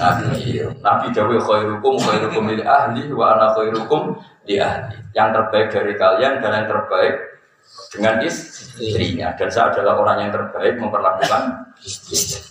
[0.00, 0.64] Nabi.
[0.80, 4.16] Nabi dawuh khairukum khairukum li ahli wa ana khairukum
[4.48, 4.96] li ahli.
[5.12, 7.14] Yang terbaik dari kalian dan yang terbaik
[7.88, 11.42] dengan istrinya dan saya adalah orang yang terbaik memperlakukan
[11.80, 12.48] istri.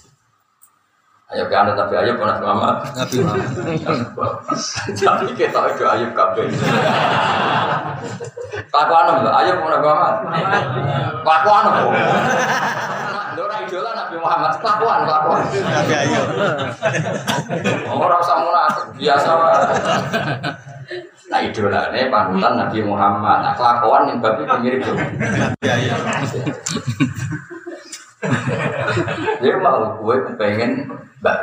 [1.27, 2.88] Ayo ke anda tapi ayo pernah Muhammad.
[2.95, 3.19] Nabi.
[5.03, 6.47] Tapi kita itu ayo kabeh.
[8.71, 10.13] Kelakuan lho, ayo pernah Muhammad.
[11.27, 11.85] Kelakuan lho.
[13.35, 15.41] Lora idola Nabi Muhammad kelakuan kelakuan.
[15.51, 16.27] Nabi Ayub.
[17.91, 19.59] Ora usah munafik, biasa wae.
[21.28, 23.38] Nah idolane panutan Nabi Muhammad.
[23.43, 24.95] Nah kelakuan yang babi mirip tuh.
[24.95, 26.01] Nabi Ayub.
[29.43, 30.88] Dia mau gue kepengen
[31.21, 31.38] mbak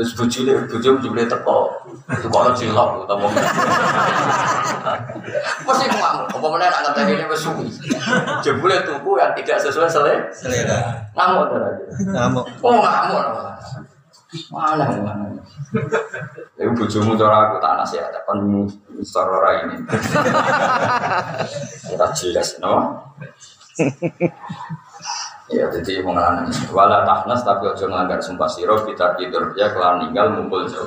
[0.00, 1.76] terus bujule bujum bujule teko
[2.08, 3.28] itu kalau cilok atau mau
[5.68, 7.68] pasti ngamuk apa mana anak tadi ini bersuwi
[8.40, 9.92] jebule tubuh yang tidak sesuai
[10.32, 11.60] selera ngamuk tuh
[12.16, 12.48] Ngamuk.
[12.64, 13.24] oh ngamuk
[14.50, 15.26] mana mana
[16.60, 18.38] Ibu bujumu cara aku tak nasihat, kan
[19.00, 19.76] secara ini.
[21.88, 23.00] Kita jelas, no?
[25.50, 30.30] Ya, jadi mengalami wala tahnas tapi ojo ngelanggar sumpah siro kita tidur ya kelar ninggal
[30.30, 30.86] mumpul jauh.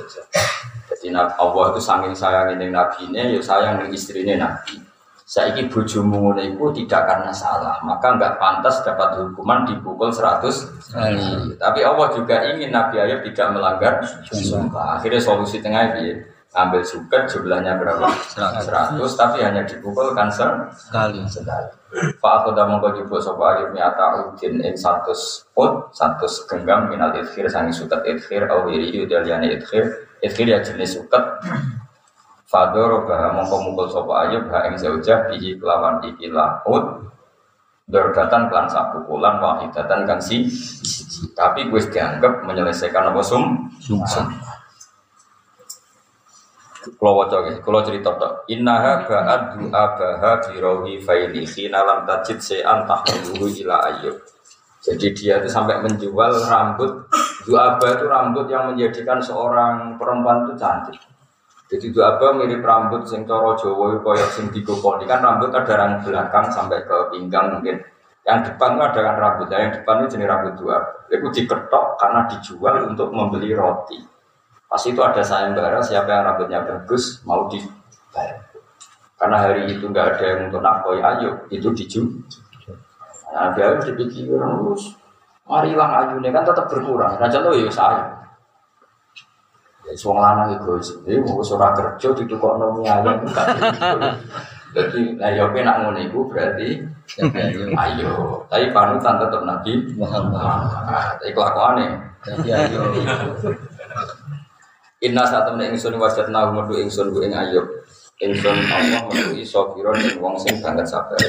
[0.88, 4.80] Jadi Allah itu saking sayang ini nabi ini, ya sayang dengan istrinya nabi.
[5.24, 11.56] Saiki bojomu ngono iku tidak karena salah, maka nggak pantas dapat hukuman dipukul 100 kali.
[11.56, 15.00] Tapi Allah juga ingin Nabi Ayub tidak melanggar sumpah.
[15.00, 16.28] Akhirnya solusi tengah piye?
[16.54, 18.06] Ambil suket jumlahnya berapa?
[18.36, 20.46] 100 tapi hanya dipukulkan se
[20.76, 21.24] Sekali.
[21.26, 21.72] sekali.
[22.22, 25.14] Pak aku dah mongko jupuk sapa ayub miata udin ing 100
[25.58, 30.98] ut 100 genggam minal idkhir sangi suket idkhir au wiri udaliane idkhir idkhir ya jenis
[30.98, 31.22] suket
[32.54, 37.10] Fadoro bah mongko mukul sapa ayub ha ing zaujah bihi kelawan ikilah ut
[37.84, 40.48] Dordatan klan sapukulan wahidatan kan si.
[41.36, 44.24] Tapi gue dianggap menyelesaikan apa sum sum.
[46.96, 48.48] Kalau wajah ya, kalau cerita tak.
[48.48, 54.16] Innaha ba'ad du'a baha birawi faili khina lam tajid se'an tahmiluhu ila ayyub.
[54.84, 57.08] Jadi dia itu sampai menjual rambut
[57.44, 60.96] Du'aba itu rambut yang menjadikan seorang perempuan itu cantik.
[61.74, 66.06] Jadi Du'aba mirip rambut sing coro Jawa itu koyok sing digoponi kan rambut ada yang
[66.06, 67.82] belakang sampai ke pinggang mungkin.
[68.24, 71.10] Yang depan itu ada kan rambut, nah, yang depan itu jenis rambut Du'aba.
[71.10, 73.98] Itu diketok karena dijual untuk membeli roti.
[74.70, 78.38] Pas itu ada sayembara siapa yang rambutnya bagus mau dibayar.
[79.18, 82.22] Karena hari itu nggak ada yang untuk nakoi ayo itu dijual.
[83.34, 84.94] Nah, dia harus dipikir terus.
[85.50, 87.18] Marilah ayunya kan tetap berkurang.
[87.18, 88.13] Nah, contoh ya saya.
[89.96, 90.90] Ya, suang lanang egois.
[91.06, 93.46] Jadi mau surah kerja di tukok nomi ayam enggak.
[94.74, 96.82] Jadi, nah ya nak ngono iku berarti
[97.78, 98.42] ayo.
[98.50, 100.66] Tapi panutan tetap Nabi Muhammad.
[101.22, 101.90] Tapi kelakuannya
[102.26, 102.82] Tapi ayo.
[105.04, 107.68] Inna saat temen ingsun wajat nahu medu ingsun bu ing ayub
[108.24, 111.20] Ingsun Allah medu iso kiron ing wong sing banget sabar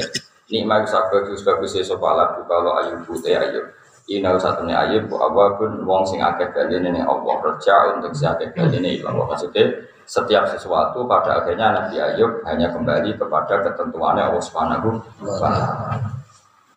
[0.46, 3.66] Nikmat sabar itu sebagus iso pala kalau ayub putih ayub
[4.04, 8.52] Saat temen ayub bu awabun wong sing akeh baline ning Allah Reja untuk si akeh
[8.52, 9.64] baline ilang Maksudnya
[10.04, 15.96] setiap sesuatu pada akhirnya Nabi Ayub hanya kembali kepada ketentuannya Allah Subhanahu wa taala.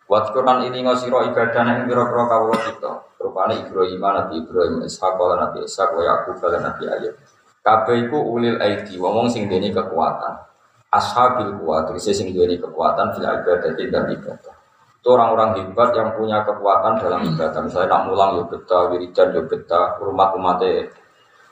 [0.08, 2.92] Quran ini ngosiro ibadah yang biro-biro kawula kita.
[3.20, 7.16] Rupane Ibrahim, Nabi Ibrahim, Ishak, lan Nabi Ishak, wa Yakub, lan Nabi Ayub.
[7.60, 10.48] Kabeh iku ulil aidi, wong sing duweni kekuatan.
[10.88, 14.57] Ashabil kuat, sing duweni kekuatan fil ibadah dan ibadah.
[14.98, 17.62] Itu orang-orang hebat yang punya kekuatan dalam ibadah.
[17.64, 20.90] Misalnya nak mulang yo betah, wiridan yo betah, umat umatnya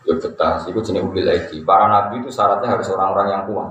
[0.03, 0.65] yo betah.
[0.65, 1.61] Itu jenis ulil aidi.
[1.61, 3.69] Para nabi itu syaratnya harus orang-orang yang kuat.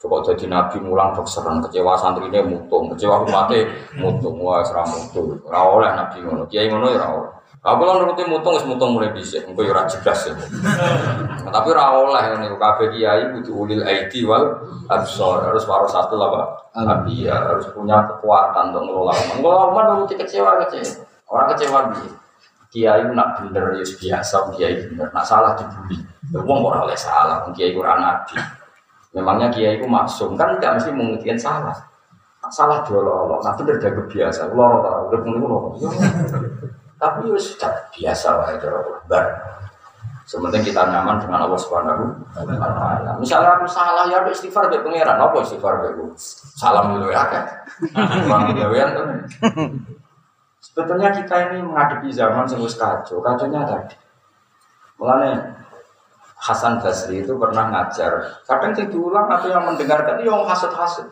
[0.00, 3.68] Coba jadi nabi mulang dokseran kecewa santrinya mutung, kecewa umatnya
[4.00, 5.36] mutung, wah serah mutung.
[5.44, 7.39] Ora oleh nabi ngono, kiai ngono ya ora oleh.
[7.60, 10.32] Aku lan nuruti mutung wis mutung mulai dhisik, engko ya ora jelas ya.
[10.32, 16.28] Nah, tapi ora oleh ngene kabeh kiai kudu ulil aidi wal absor, harus satu lah
[16.32, 16.46] Pak.
[16.88, 19.36] Nabi ya harus punya kekuatan untuk ngelola umat.
[19.44, 21.04] Ngelola umat nuruti kecewa kecewa.
[21.28, 22.10] Orang kecewa biye.
[22.72, 25.12] Kiai nak bener ya biasa, kiai bener.
[25.12, 26.00] Nak salah dibully.
[26.32, 28.40] Ya wong ora oleh salah, kiai ora nabi.
[29.12, 31.76] Memangnya kiai itu maksum kan tidak mesti memungkinkan salah.
[32.48, 34.48] Salah nah bener jaga biasa.
[34.56, 35.76] Loro tau, udah pun loro.
[37.00, 38.68] Tapi ya sudah biasa lah itu
[39.08, 39.26] bar.
[40.28, 42.14] Sementing kita nyaman dengan Allah Subhanahu.
[43.18, 46.06] Misalnya aku salah ya ada istighfar dari pangeran, apa istighfar dari
[46.54, 47.44] Salam dulu ya kan.
[48.30, 49.04] Bang gawean tuh.
[50.62, 53.96] Sebetulnya kita ini menghadapi zaman sing wis kacau, kacaunya tadi.
[55.00, 55.56] Mulane
[56.40, 58.44] Hasan Basri itu pernah ngajar.
[58.46, 61.10] Kadang yang diulang atau yang mendengarkan itu yang hasut-hasut.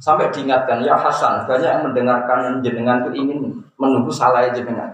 [0.00, 4.88] Sampai diingatkan, ya Hasan, banyak yang mendengarkan jenengan itu ingin menunggu salah jenengan.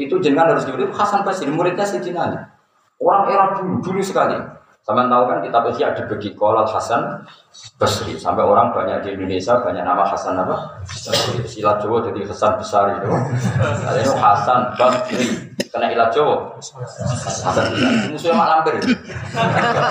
[0.00, 2.40] Itu jenengan harus diberi Hasan Basri, muridnya Sayyidina Ali.
[2.96, 4.40] Orang era dulu, dulu sekali.
[4.80, 7.28] Sama tahu kan kitab Ihya dibagi kolal Hasan
[7.76, 8.16] Basri.
[8.16, 10.80] Sampai orang banyak di Indonesia banyak nama Hasan apa?
[10.88, 11.44] Basri.
[11.60, 13.10] Ilat Jawa jadi Hasan Besar itu.
[13.84, 15.47] Ada Hasan Basri.
[15.78, 16.58] Kena ilat Jawa.
[16.58, 17.70] Hasan Besar.
[18.10, 18.74] Musuhnya Mak Lampir.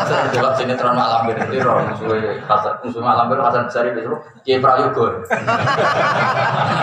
[0.03, 4.03] Saya delok sinetron Mak Lampir itu roh musuhnya Hasan musuh Mak Lampir Hasan Besar itu
[4.43, 5.23] Kiai Prayogo.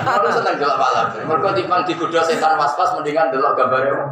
[0.08, 1.20] Kalau seneng delok Mak Lampir.
[1.28, 4.08] Mereka timbang digoda setan was-was mendingan delok gambarnya.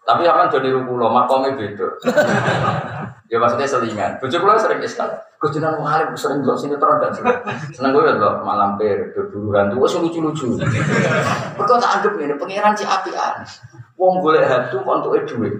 [0.00, 1.88] Tapi akan jadi rukulo, makomnya beda.
[3.30, 4.18] Ya maksudnya selingan.
[4.18, 5.06] Bujuk kula sering iskal.
[5.38, 7.38] Gus jenengan wong alim sering delok sinetron dan seneng.
[7.72, 10.58] Seneng gue delok malam per berburu hantu wes lucu-lucu.
[11.56, 13.46] Mergo tak anggap ngene pangeran si apian.
[13.94, 15.54] Wong golek hantu kok entuke dhuwit.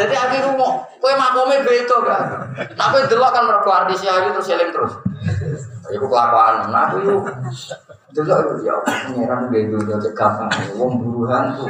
[0.00, 2.24] Jadi akhirnya mau kowe makome beda kan.
[2.74, 4.96] Tapi delok kan mergo artis ayu terus eling terus.
[5.90, 6.70] Iku kelakuan.
[6.72, 7.22] Nah, aku yuk
[8.16, 10.50] delok ya pangeran gak dunia cek gampang.
[10.80, 11.68] Wong buru hantu.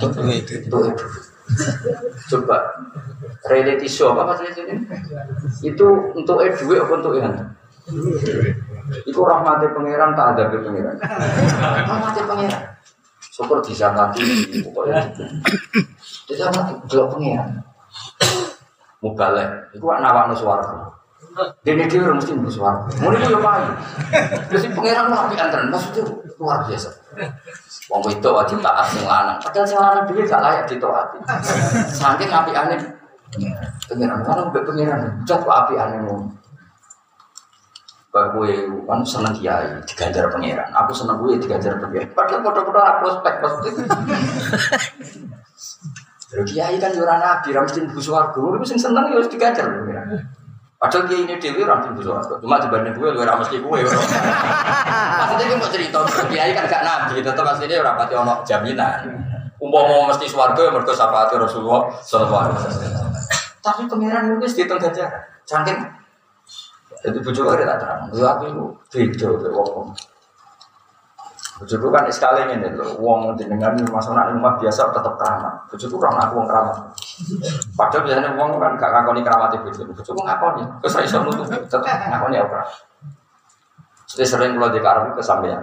[0.00, 0.78] Itu itu.
[2.32, 2.56] Coba
[3.48, 4.88] reality show apa sih ini?
[5.60, 7.44] Itu untuk eh duit apa untuk hantu?
[9.04, 10.96] Iku rahmati pangeran tak ada pangeran.
[11.84, 12.62] Rahmati pangeran.
[13.28, 14.24] Syukur bisa mati
[14.64, 15.04] pokoknya.
[16.24, 17.60] Bisa mati delok pangeran.
[19.04, 20.88] Mubalek, iku nawakno swarga.
[21.66, 22.90] Dene dhewe ora mesti mlebu swarga.
[23.02, 23.70] Ngono iku yo payu.
[24.52, 26.02] Terus pangeran wapi antren maksudnya
[26.38, 26.90] luar biasa.
[27.90, 29.38] Wong wedok wajib taat sing lanang.
[29.42, 31.18] Padahal sing lanang dhewe gak layak ditaati.
[31.90, 32.76] Saking apikane
[33.90, 35.00] pangeran kan mbek pangeran.
[35.26, 36.30] Cat kok apikane ngono.
[38.14, 38.54] Gue
[38.86, 40.70] kan seneng kiai diganjar pangeran.
[40.70, 42.14] Aku seneng gue diganjar pangeran.
[42.14, 43.70] Padahal foto-foto aku prospek pasti.
[46.30, 48.38] Terus kiai kan ora nabi, mesti mlebu swarga.
[48.38, 50.22] Gue sing seneng ya wis diganjar pangeran.
[50.84, 52.36] Padahal kiai ini dewi ora mlebu swarga.
[52.44, 53.78] Cuma dibanding gue gue ra mesti gue.
[53.88, 59.08] Maksudnya gue mau cerita kiai kan gak nabi, tetep asline ora pati ono jaminan.
[59.56, 63.08] Umpama mesti swarga ya mergo syafaat Rasulullah sallallahu alaihi wasallam.
[63.64, 65.08] Tapi pangeran wis dihitung ganjar.
[65.48, 65.80] Saking
[67.00, 68.00] jadi bujuk ada tak terang.
[68.12, 69.88] Lu aku itu beda ke wong.
[71.64, 73.00] Bujuk kan sekali ini loh.
[73.00, 75.64] Wong jenengan masuk nak rumah biasa tetap keramat.
[75.72, 76.76] Bujuk orang aku wong keramat.
[77.74, 79.70] Padahal biasanya wong kan gak ngakoni keramat itu.
[79.70, 80.62] Bujuk bujuk ngakoni.
[80.82, 82.58] Terus iso nutup tetap ngakoni apa?
[84.10, 85.62] Jadi sering kalau di karang kesampaian.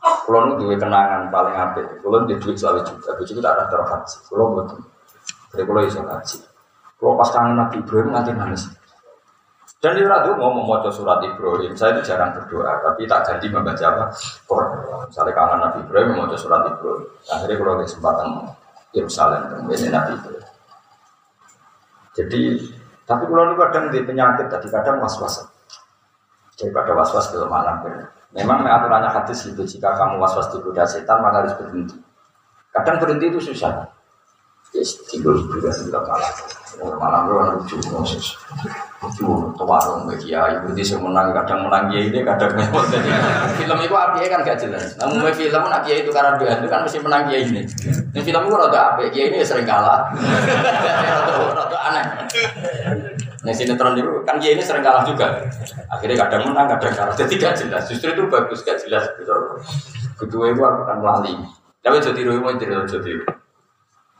[0.00, 1.86] Kalau nu duwe kenangan paling apik.
[2.02, 3.10] Kalau di duit selalu juga.
[3.18, 4.16] Bujuk tak ada terhaji.
[4.30, 4.80] Kalau betul.
[5.54, 6.38] Jadi kalau iso haji.
[6.96, 8.64] Kalau pas kangen Nabi Ibrahim nanti nangis.
[9.76, 13.84] Dan di radio mau membaca surat Ibrahim, saya itu jarang berdoa, tapi tak ganti membaca
[13.84, 14.08] apa?
[14.48, 15.04] Quran.
[15.04, 17.04] Misalnya kangen Nabi Ibrahim membaca surat Ibrahim.
[17.28, 18.26] Akhirnya kalau ada kesempatan
[18.96, 20.44] Yerusalem, kemudian Nabi Ibrahim.
[22.16, 22.42] Jadi,
[23.04, 25.44] tapi kalau itu kadang di penyakit, tadi kadang was-was.
[26.56, 31.96] Daripada was-was kelemahan Memang aturannya hadis itu, jika kamu was-was digoda setan, maka harus berhenti.
[32.72, 33.95] Kadang berhenti itu susah.
[34.74, 36.32] Yes, tidur juga tidak kalah.
[36.76, 38.36] Malam lu lucu, Moses.
[39.00, 39.24] Lucu,
[39.56, 43.08] warung bagi ya, ibu di menang, kadang menang ya ini, kadang memang jadi
[43.56, 44.92] film itu api kan gak jelas.
[45.00, 47.64] Namun film nak itu karena dia itu kan mesti menang ya ini.
[48.12, 50.12] Ini film itu rada api, ya ini sering kalah.
[51.56, 52.04] Rada aneh.
[53.40, 55.48] Nah sinetron itu kan ya ini sering kalah juga.
[55.88, 57.14] Akhirnya kadang menang, kadang kalah.
[57.16, 57.88] Jadi gak jelas.
[57.88, 59.08] Justru itu bagus, gak jelas.
[60.20, 61.40] Kedua itu akan melalui.
[61.80, 63.24] Tapi jadi rumah jadi jadi.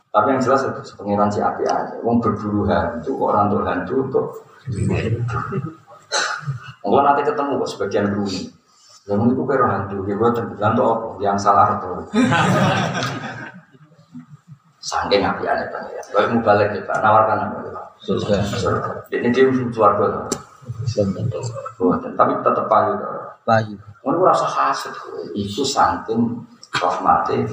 [0.07, 1.95] Tapi yang jelas itu pengiran si api aja.
[2.01, 4.25] Wong berburu hantu, orang tuh hantu untuk
[6.87, 8.47] Enggak nanti ketemu kok sebagian bumi.
[9.07, 11.07] Yang itu kira hantu, dia buat terbilang tuh apa?
[11.19, 11.91] Yang salah itu.
[14.87, 16.05] Sangking api aja pengiran.
[16.15, 17.59] Kalau mau balik kita nawarkan apa?
[17.99, 18.39] Surga.
[19.11, 20.31] Ini dia suarga.
[22.15, 22.95] Tapi tetap payu.
[23.43, 23.75] Payu.
[24.07, 24.95] Mau rasa hasil
[25.35, 26.39] itu saking
[26.79, 27.43] rahmati.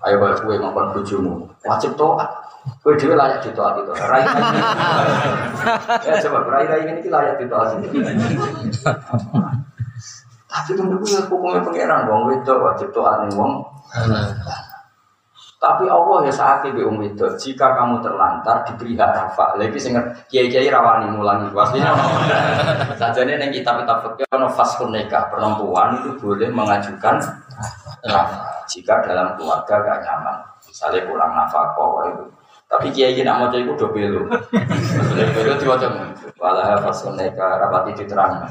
[0.00, 2.24] Ayo kalau kue ngomong bujumu, wajib toat.
[2.80, 3.92] Kue dia layak ditaat itu.
[3.92, 4.24] Rai
[6.04, 7.76] Ya coba rai rai ini layak ditaat.
[10.50, 13.60] Tapi menurut gue hukumnya pangeran wong itu wajib toat nih wong.
[15.60, 19.60] Tapi Allah ya saat itu um itu jika kamu terlantar diberi hak rafa.
[19.60, 19.92] Lagi sing
[20.32, 21.92] kiai kiai rawani mulangi pastinya.
[22.96, 27.20] Saja nih yang kitab kitab fikih ono faskun nikah perempuan itu boleh mengajukan
[28.70, 30.36] jika dalam keluarga gak nyaman.
[30.66, 31.74] Misalnya kurang nafkah
[32.08, 32.24] itu.
[32.70, 34.30] Tapi kiai kiai nak mau jadi kudo belo.
[34.30, 35.90] Maksudnya belo diwajib.
[36.38, 38.46] Walah faskun nikah rapati diterang.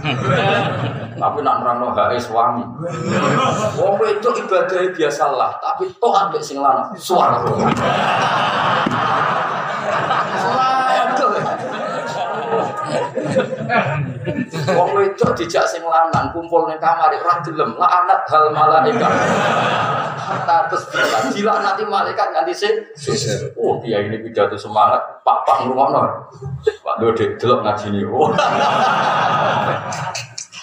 [1.16, 2.68] Tapi nak nerang no suami.
[3.80, 7.40] Wong itu ibadah biasa lah, tapi toh ambek sing lanang suara.
[14.78, 19.14] Wong itu dijak sing lanang kumpul ning kamar ora gelem la anak hal malaikat.
[20.20, 22.74] Hatta terus bilang gila nanti malaikat nganti sih.
[23.58, 26.02] Oh dia ini pidato semangat pak ngrungokno.
[26.86, 28.02] Pak Dode delok ngaji ni.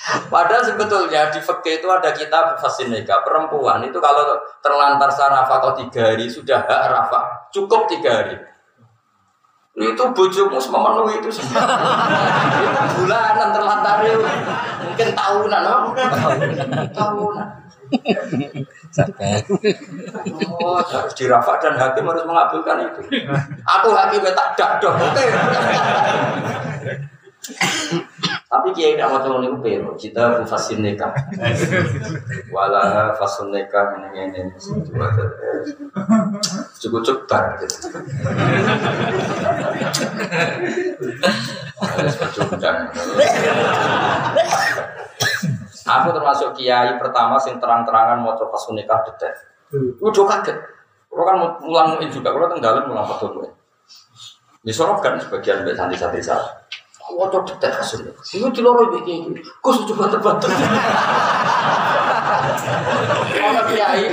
[0.07, 5.75] Padahal sebetulnya di fikih itu ada kitab fasin nikah perempuan itu kalau terlantar sarafa kau
[5.75, 8.39] tiga hari sudah hak rafa cukup tiga hari
[9.77, 11.69] itu bojomu memenuhi itu semua
[12.65, 14.25] itu bulanan terlantar itu.
[14.89, 15.77] Mungkin tahunan no?
[16.97, 17.49] tahunan.
[20.57, 23.01] Oh, harus dirafa dan hakim harus mengabulkan itu.
[23.69, 24.97] Aku hakim tak dak dong
[28.47, 31.13] tapi kiai tidak mau tolong itu pero kita fasin nikah
[32.55, 34.41] wala fasun nikah ini ini
[36.81, 37.05] cukup
[37.63, 37.77] gitu
[45.87, 49.35] Aku termasuk kiai pertama sing terang-terangan mau coba nikah detek.
[50.03, 50.59] Udah kaget.
[51.07, 53.55] Kalau kan mulang juga, kalau tenggalan mulang betul.
[54.67, 56.43] Disorotkan sebagian dari santri-santri saya.
[57.07, 58.03] Waduh detek hasil.
[58.11, 59.31] Itu di loro iki.
[59.63, 60.43] Kus coba tebak.
[63.37, 64.05] Kalau kiai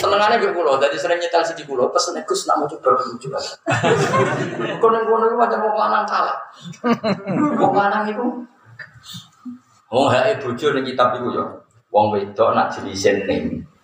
[0.00, 3.28] Senengane mbek kula, dadi sering nyetel siji kula, pesene Gus nak mau coba lucu.
[4.80, 6.38] Kono-kono iku macam wong lanang kalah.
[7.60, 8.26] Wong lanang iku
[9.90, 11.44] Wong hae bojo ning kitab iku ya.
[11.92, 13.12] Wong wedok nak jenis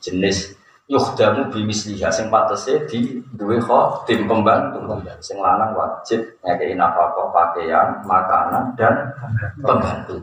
[0.01, 0.56] jenis
[0.87, 3.59] yuhdamu bimisliha sing patese di duwe
[4.07, 4.79] tim pembantu.
[5.19, 9.11] Sing lanang wajib ngekeki nafkah pakaian, makanan dan
[9.59, 10.23] pembantu.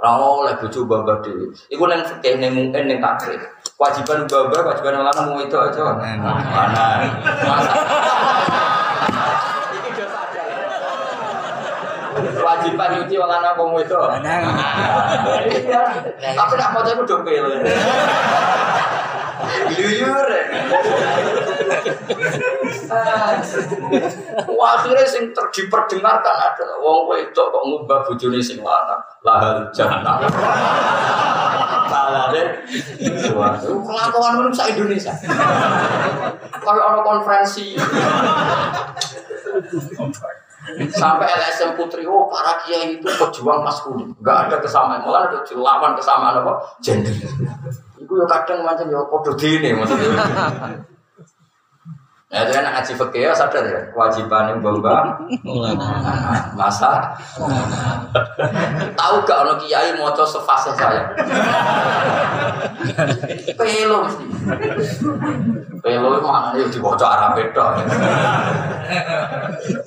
[0.00, 1.48] Ora oleh bojo babah dhewe.
[1.72, 3.40] Iku ning fikih ning mungkin ning takrif.
[3.76, 5.96] Kewajiban babah, kewajiban yang lanang mau itu aja.
[5.96, 7.08] Mana?
[9.72, 10.44] Iki ada.
[12.36, 13.96] Kewajiban nyuci wong lanang mau itu.
[15.62, 15.82] Iya.
[16.36, 17.24] Tapi nak mau itu dong
[24.54, 29.02] Wah, akhirnya sing ter- diperdengarkan adalah wong wedok kok ngubah bojone sing lanang.
[29.24, 30.22] Lahal jannah.
[31.90, 32.48] Salah deh.
[33.18, 35.12] Suatu kelakuan manusia Indonesia.
[36.64, 37.76] Kalau ada konferensi
[40.90, 45.92] sampai LSM Putri, oh para kiai itu pejuang maskulin, nggak ada kesamaan, malah ada lawan
[45.98, 46.52] kesamaan apa?
[46.80, 47.12] Gender.
[48.00, 50.16] Itu ya kadang macam ya kode dini maksudnya.
[52.34, 53.80] Nah, itu kan ngaji fikih ya sadar ya.
[53.94, 55.22] Kewajiban yang bamba
[56.58, 57.14] masa?
[58.98, 61.14] Tahu gak ono kiai moco sefase saya?
[63.54, 64.24] Pelo mesti.
[65.78, 67.66] Pelo itu mana ya dibaca Arab beda.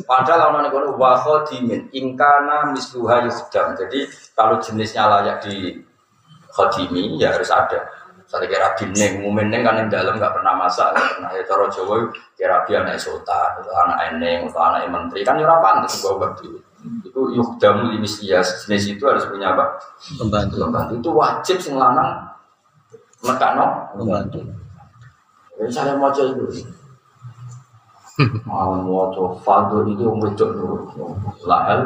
[0.07, 5.83] Padahal ono nih kono wa khadimin ingkana misluha yukdam jadi kalau jenisnya layak di
[6.47, 7.91] khadimi ya harus ada
[8.27, 11.95] saya kira bining, mumening kan yang dalam nggak pernah masak, nggak pernah ya cara Jawa
[12.35, 16.59] kira biar anak sultan, anak eneng, atau anak menteri kan ya pantas bawa batu.
[17.07, 19.79] Itu yukdamu limislias jenis itu harus punya apa?
[20.19, 20.59] Pembantu.
[20.59, 22.27] Pembantu itu wajib sing lanang
[23.23, 23.95] mekano.
[23.95, 24.43] Pembantu.
[25.57, 26.67] Jadi saya mau coba itu.
[28.43, 30.77] Mau mau coba fadl itu wedok dulu,
[31.47, 31.79] lahal.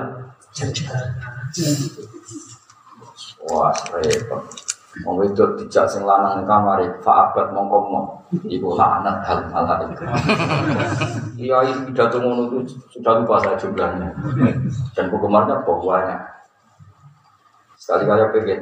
[3.46, 4.44] Wah repot.
[5.08, 8.04] Wong wedok dijak sing lanang ning kamare fa'abat mongko mau
[8.44, 10.04] iku laknat hal hal itu.
[11.48, 14.12] Iya ini pidato ngono itu sudah lupa saya jumlahnya.
[14.92, 16.20] Dan penggemarnya banyak.
[17.80, 18.60] Sekali-kali apa dia.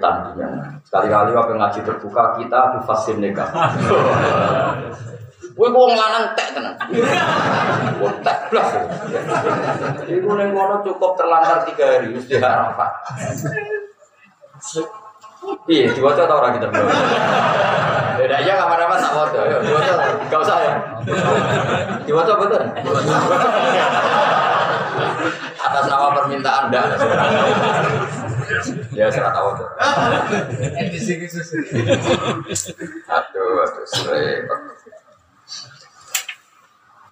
[0.86, 3.50] Sekali-kali apa ngaji terbuka kita di fasin nikah.
[5.60, 6.72] Wih, kok lanang tek tenan.
[8.00, 8.70] Wah, tek blas.
[10.08, 12.90] Iku ning kono cukup terlantar tiga hari wis di Arafah.
[15.70, 16.90] Iya, diwaca tau orang kita belum.
[18.20, 19.40] Beda aja kamar-kamar tak waca.
[19.40, 19.94] Ayo, diwaca.
[20.28, 20.74] Gak usah ya.
[22.04, 22.64] Diwaca betul.
[25.60, 26.82] Atas nama permintaan Anda.
[28.92, 29.70] Ya, saya tahu tuh.
[33.08, 34.60] Aduh, aduh, repot.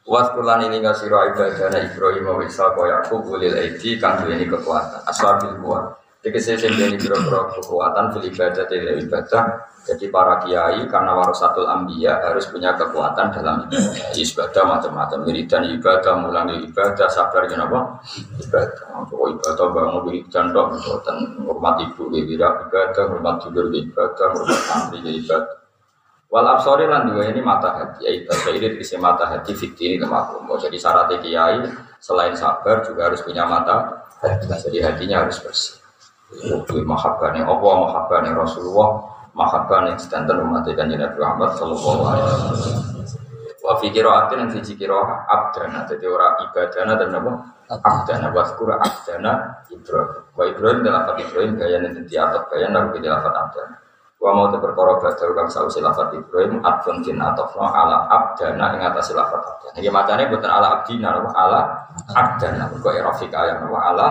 [0.08, 4.48] Was kulan ini nggak siro ibadahnya Ibrahim wa Ishaq wa Yakub ulil aidi kang ini
[4.48, 6.00] kekuatan aswabil kuat.
[6.28, 9.44] Jadi saya sendiri biro-biro kekuatan fil ibadah tidak ibadah.
[9.88, 14.12] Jadi para kiai karena warasatul ambia harus punya kekuatan dalam ibadah.
[14.12, 18.04] Ibadah macam-macam wiridan ibadah, mulangi ibadah, sabar kenapa?
[18.44, 19.08] Ibadah.
[19.08, 20.76] Untuk ibadah bangun wiridan dok,
[21.48, 25.64] hormat ibu wira ibadah, hormat tidur ibadah, hormat santri ibadah.
[26.28, 30.04] Wal absori lan dua ini mata hati, ya ibadah terisi mata hati fikti ini.
[30.60, 31.64] Jadi syarat kiai
[32.04, 34.52] selain sabar juga harus punya mata hati.
[34.68, 35.87] Jadi hatinya harus bersih.
[36.28, 39.00] Itu mahabbahnya Allah, mahabbahnya Rasulullah,
[39.32, 42.88] mahabbahnya sedanten umat Nabi Muhammad Sallallahu Alaihi Wasallam.
[43.68, 47.32] Wa fi qiraatin yang fi qiraah abdana jadi orang ibadana dan apa?
[47.68, 50.24] Abdana wa skura abdana Ibrahim.
[50.32, 53.76] Wa Ibrahim dalam Ibrahim gaya nanti atas gaya nabi lafaz abdana.
[54.18, 58.82] Wa mau te perkara badal kang sausi lafaz Ibrahim adfun tin atofna ala abdana ing
[58.82, 59.78] atas lafaz abdana.
[59.78, 61.62] Iki macane boten ala abdina apa ala
[62.18, 62.66] abdana.
[62.74, 64.08] Kok erofika yang apa ala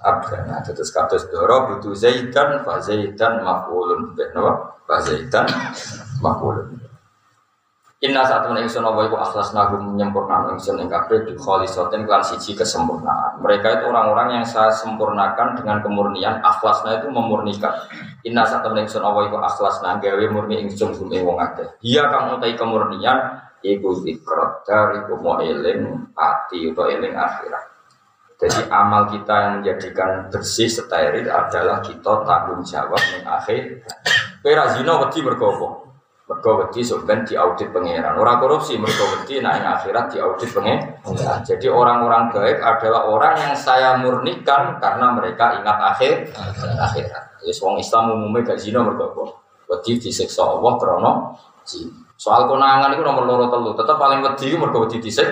[0.00, 0.64] abdana.
[0.64, 4.72] Terus kados doro butuh zaidan fa zaidan maf'ulun bih napa?
[4.88, 4.98] Fa
[6.24, 6.81] maf'ulun.
[8.02, 12.18] Inna saat temen ingsun apa iku akhlas nagum menyempurnakan ingsun ing kabeh di kholisotin klan
[12.18, 13.38] siji kesempurnaan.
[13.38, 16.42] Mereka itu orang-orang yang saya sempurnakan dengan kemurnian.
[16.42, 17.70] Akhlasna itu memurnikan.
[18.26, 21.78] Inna saat temen ingsun apa iku akhlasna gawe murni ingsun gum ing wong akeh.
[21.78, 27.64] Kang utai kemurnian iku zikrot dari mau eling ati utawa eling akhirat.
[28.42, 33.86] Jadi amal kita yang menjadikan bersih steril adalah kita tanggung jawab ning akhir.
[34.42, 35.22] Kowe ra zina wedi?
[36.32, 38.16] Mergo wedi sampean diaudit pangeran.
[38.16, 41.44] Ora korupsi mergo wedi nek ing akhirat diaudit pangeran.
[41.44, 46.32] Jadi orang-orang baik adalah orang yang saya murnikan karena mereka ingat akhir
[46.80, 47.36] akhirat.
[47.44, 49.44] Jadi wong Islam umumnya gak zina mergo?
[49.68, 51.12] Wedi disiksa Allah krana
[51.68, 52.01] zina.
[52.22, 55.26] Soal konangan itu nomor loro telu, tetap paling wedi itu mergo wedi disik,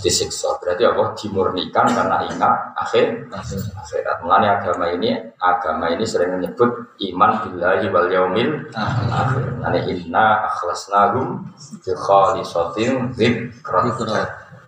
[0.00, 0.56] disiksa.
[0.64, 1.12] Berarti apa?
[1.12, 3.28] Dimurnikan karena ingat akhir
[3.76, 4.24] akhirat.
[4.24, 8.64] Mengenai agama ini, agama ini sering menyebut iman billahi wal yaumil
[9.12, 9.60] akhir.
[9.60, 11.52] Nanti inna akhlasnahum
[11.84, 14.00] bi khalisatin dzikrat.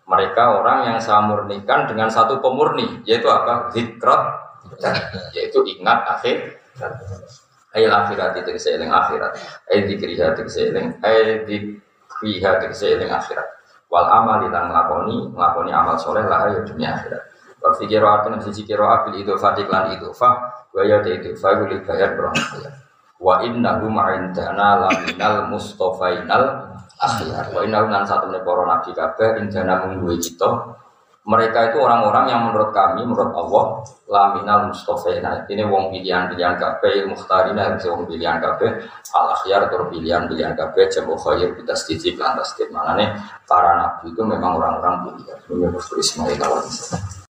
[0.04, 3.72] Mereka orang yang saya murnikan dengan satu pemurni, yaitu apa?
[3.72, 4.20] Zikrat,
[5.32, 6.60] yaitu ingat akhir.
[7.76, 9.36] Ail akhirat itu seeling akhirat.
[9.68, 10.96] Ail dikriha itu seeling.
[11.04, 13.44] Ail dikriha itu seeling akhirat.
[13.88, 17.22] Wal amal dan ngelakoni, ngelakoni amal soleh lah ya dunia akhirat.
[17.58, 20.34] Wa fi qira'atin siji qira'ah bil idhofati lan idhofah
[20.72, 22.72] wa ya de idhofah bil bayar berangkat.
[23.18, 27.52] Wa innahu ma'indana laminal mustofainal akhirat.
[27.52, 30.50] Wa innahu nan satu para nabi kabeh indana mungguwe kita
[31.28, 35.44] mereka itu orang-orang yang menurut kami, menurut Allah, laminal mustafina.
[35.44, 38.80] Ini wong pilihan-pilihan kabeh, mukhtarina itu wong pilihan kabeh,
[39.12, 43.12] al akhyar atau pilihan-pilihan kabeh, jamu khair kita sedikit lantas Mana
[43.44, 45.38] para nabi itu memang orang-orang pilihan.
[45.52, 46.40] Ini Ismail